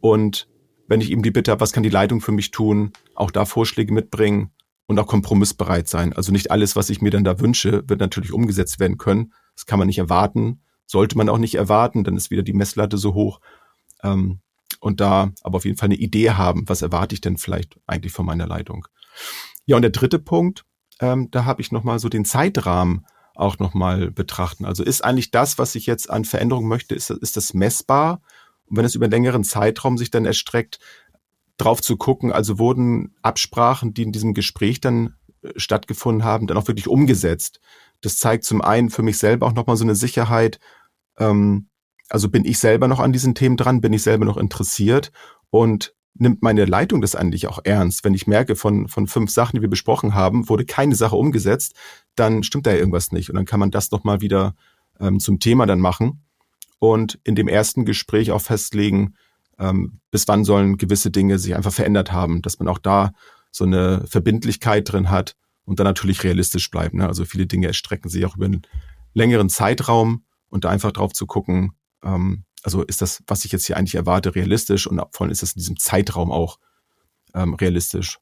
[0.00, 0.48] Und
[0.88, 3.44] wenn ich eben die Bitte habe, was kann die Leitung für mich tun, auch da
[3.44, 4.50] Vorschläge mitbringen
[4.86, 6.12] und auch kompromissbereit sein.
[6.12, 9.32] Also nicht alles, was ich mir dann da wünsche, wird natürlich umgesetzt werden können.
[9.54, 12.98] Das kann man nicht erwarten, sollte man auch nicht erwarten, dann ist wieder die Messlatte
[12.98, 13.40] so hoch.
[14.02, 14.40] Ähm,
[14.80, 18.12] und da aber auf jeden Fall eine Idee haben, was erwarte ich denn vielleicht eigentlich
[18.12, 18.86] von meiner Leitung.
[19.64, 20.64] Ja, und der dritte Punkt,
[21.00, 24.64] ähm, da habe ich nochmal so den Zeitrahmen auch nochmal betrachten.
[24.64, 28.22] Also ist eigentlich das, was ich jetzt an Veränderung möchte, ist, ist das messbar?
[28.66, 30.78] Und wenn es über einen längeren Zeitraum sich dann erstreckt,
[31.56, 36.56] drauf zu gucken, also wurden Absprachen, die in diesem Gespräch dann äh, stattgefunden haben, dann
[36.56, 37.60] auch wirklich umgesetzt.
[38.00, 40.58] Das zeigt zum einen für mich selber auch nochmal so eine Sicherheit,
[41.18, 41.68] ähm,
[42.08, 45.10] also bin ich selber noch an diesen Themen dran, bin ich selber noch interessiert
[45.50, 48.04] und nimmt meine Leitung das eigentlich auch ernst.
[48.04, 51.74] Wenn ich merke, von, von fünf Sachen, die wir besprochen haben, wurde keine Sache umgesetzt,
[52.14, 53.28] dann stimmt da ja irgendwas nicht.
[53.28, 54.54] Und dann kann man das nochmal wieder
[55.00, 56.22] ähm, zum Thema dann machen
[56.78, 59.14] und in dem ersten Gespräch auch festlegen,
[59.58, 63.12] ähm, bis wann sollen gewisse Dinge sich einfach verändert haben, dass man auch da
[63.50, 66.98] so eine Verbindlichkeit drin hat und dann natürlich realistisch bleiben.
[66.98, 67.06] Ne?
[67.06, 68.62] Also viele Dinge erstrecken sich auch über einen
[69.14, 73.66] längeren Zeitraum und da einfach drauf zu gucken, ähm, also ist das, was ich jetzt
[73.66, 76.58] hier eigentlich erwarte, realistisch und vor allem ist es in diesem Zeitraum auch
[77.34, 78.18] ähm, realistisch.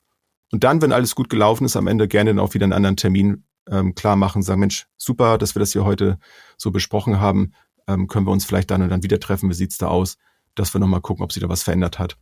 [0.53, 2.97] Und dann, wenn alles gut gelaufen ist, am Ende gerne dann auch wieder einen anderen
[2.97, 6.19] Termin ähm, klar machen, sagen, Mensch, super, dass wir das hier heute
[6.59, 7.53] so besprochen haben,
[7.89, 10.17] ähm, können wir uns vielleicht dann und dann wieder treffen, wie sieht's da aus,
[10.55, 12.17] dass wir nochmal gucken, ob sich da was verändert hat.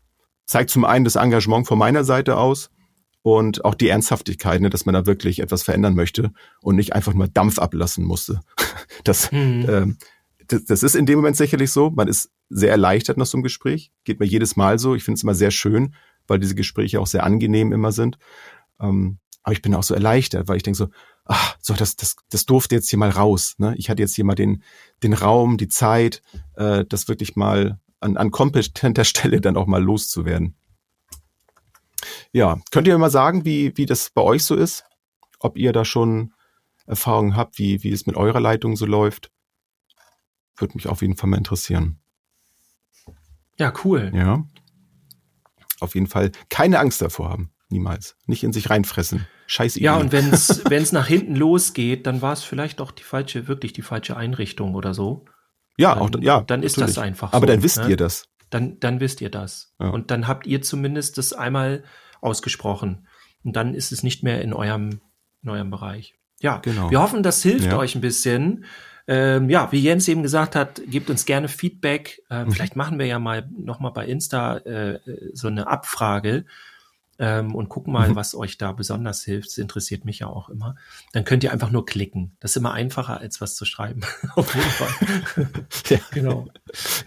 [0.46, 2.70] Zeigt zum einen das Engagement von meiner Seite aus
[3.22, 7.14] und auch die Ernsthaftigkeit, ne, dass man da wirklich etwas verändern möchte und nicht einfach
[7.14, 8.40] nur Dampf ablassen musste.
[9.04, 9.66] Das, Mhm.
[9.68, 9.98] ähm,
[10.48, 11.90] das, das ist in dem Moment sicherlich so.
[11.90, 13.90] Man ist sehr erleichtert nach so einem Gespräch.
[14.04, 14.94] Geht mir jedes Mal so.
[14.94, 15.94] Ich finde es immer sehr schön,
[16.26, 18.18] weil diese Gespräche auch sehr angenehm immer sind.
[18.80, 20.88] Ähm, aber ich bin auch so erleichtert, weil ich denke so,
[21.24, 23.54] ach, so, das, das, das durfte jetzt hier mal raus.
[23.58, 23.74] Ne?
[23.76, 24.62] Ich hatte jetzt hier mal den,
[25.02, 26.22] den Raum, die Zeit,
[26.56, 30.56] äh, das wirklich mal an, an kompetenter Stelle dann auch mal loszuwerden.
[32.32, 34.84] Ja, könnt ihr mir mal sagen, wie, wie das bei euch so ist?
[35.38, 36.32] Ob ihr da schon
[36.86, 39.30] Erfahrungen habt, wie, wie es mit eurer Leitung so läuft?
[40.56, 42.00] Würde mich auf jeden Fall mal interessieren.
[43.58, 44.10] Ja, cool.
[44.14, 44.44] Ja.
[45.80, 47.50] Auf jeden Fall keine Angst davor haben.
[47.68, 48.16] Niemals.
[48.26, 49.26] Nicht in sich reinfressen.
[49.46, 49.86] Scheiß Idee.
[49.86, 53.72] Ja, und wenn es nach hinten losgeht, dann war es vielleicht doch die falsche, wirklich
[53.72, 55.24] die falsche Einrichtung oder so.
[55.78, 56.40] Ja, dann, auch, ja.
[56.42, 56.96] dann ist natürlich.
[56.96, 57.88] das einfach Aber so, dann wisst ne?
[57.90, 58.28] ihr das.
[58.50, 59.72] Dann, dann wisst ihr das.
[59.80, 59.88] Ja.
[59.88, 61.84] Und dann habt ihr zumindest das einmal
[62.20, 63.06] ausgesprochen.
[63.44, 65.00] Und dann ist es nicht mehr in eurem,
[65.42, 66.14] in eurem Bereich.
[66.40, 66.90] Ja, Genau.
[66.90, 67.78] wir hoffen, das hilft Ja.
[67.78, 68.64] euch ein bisschen.
[69.08, 72.22] Ähm, ja, wie Jens eben gesagt hat, gebt uns gerne Feedback.
[72.30, 72.52] Ähm, Mhm.
[72.52, 76.44] Vielleicht machen wir ja mal noch mal bei Insta äh, äh, so eine Abfrage
[77.24, 78.16] ähm, und gucken mal, Mhm.
[78.16, 79.48] was euch da besonders hilft.
[79.50, 80.74] Das interessiert mich ja auch immer.
[81.12, 82.36] Dann könnt ihr einfach nur klicken.
[82.40, 84.00] Das ist immer einfacher, als was zu schreiben.
[84.34, 85.48] Auf jeden Fall.
[85.88, 85.98] Ja.
[86.10, 86.48] genau.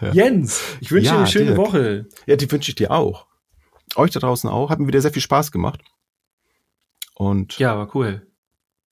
[0.01, 0.11] Ja.
[0.13, 1.57] Jens, ich wünsche Ja, dir eine schöne Dirk.
[1.57, 2.05] Woche.
[2.27, 3.27] Ja, die wünsche ich dir auch.
[3.97, 4.69] euch da draußen auch.
[4.69, 5.81] Hat mir wieder sehr viel Spaß gemacht.
[7.15, 8.25] Und Ja, war cool.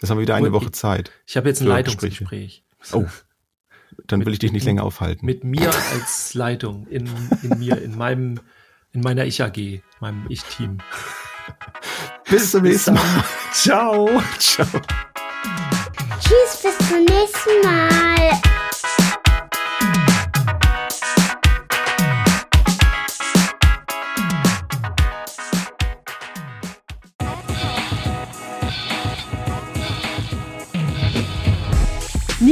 [0.01, 0.53] jetzt haben wir wieder eine Cool.
[0.53, 1.11] Woche Zeit.
[1.25, 2.65] Ich habe jetzt ein Leitungsgespräch.
[2.91, 3.05] Oh,
[4.07, 5.25] dann will ich dich nicht länger aufhalten.
[5.25, 7.09] Mit mir als Leitung, in,
[7.43, 8.39] in mir, in meinem,
[8.93, 10.77] in meiner Ich-AG, meinem Ich-Team.
[12.29, 13.23] Bis zum nächsten Mal.
[13.51, 14.09] Ciao.
[14.39, 14.67] Ciao.
[16.19, 18.52] Tschüss, bis zum nächsten Mal.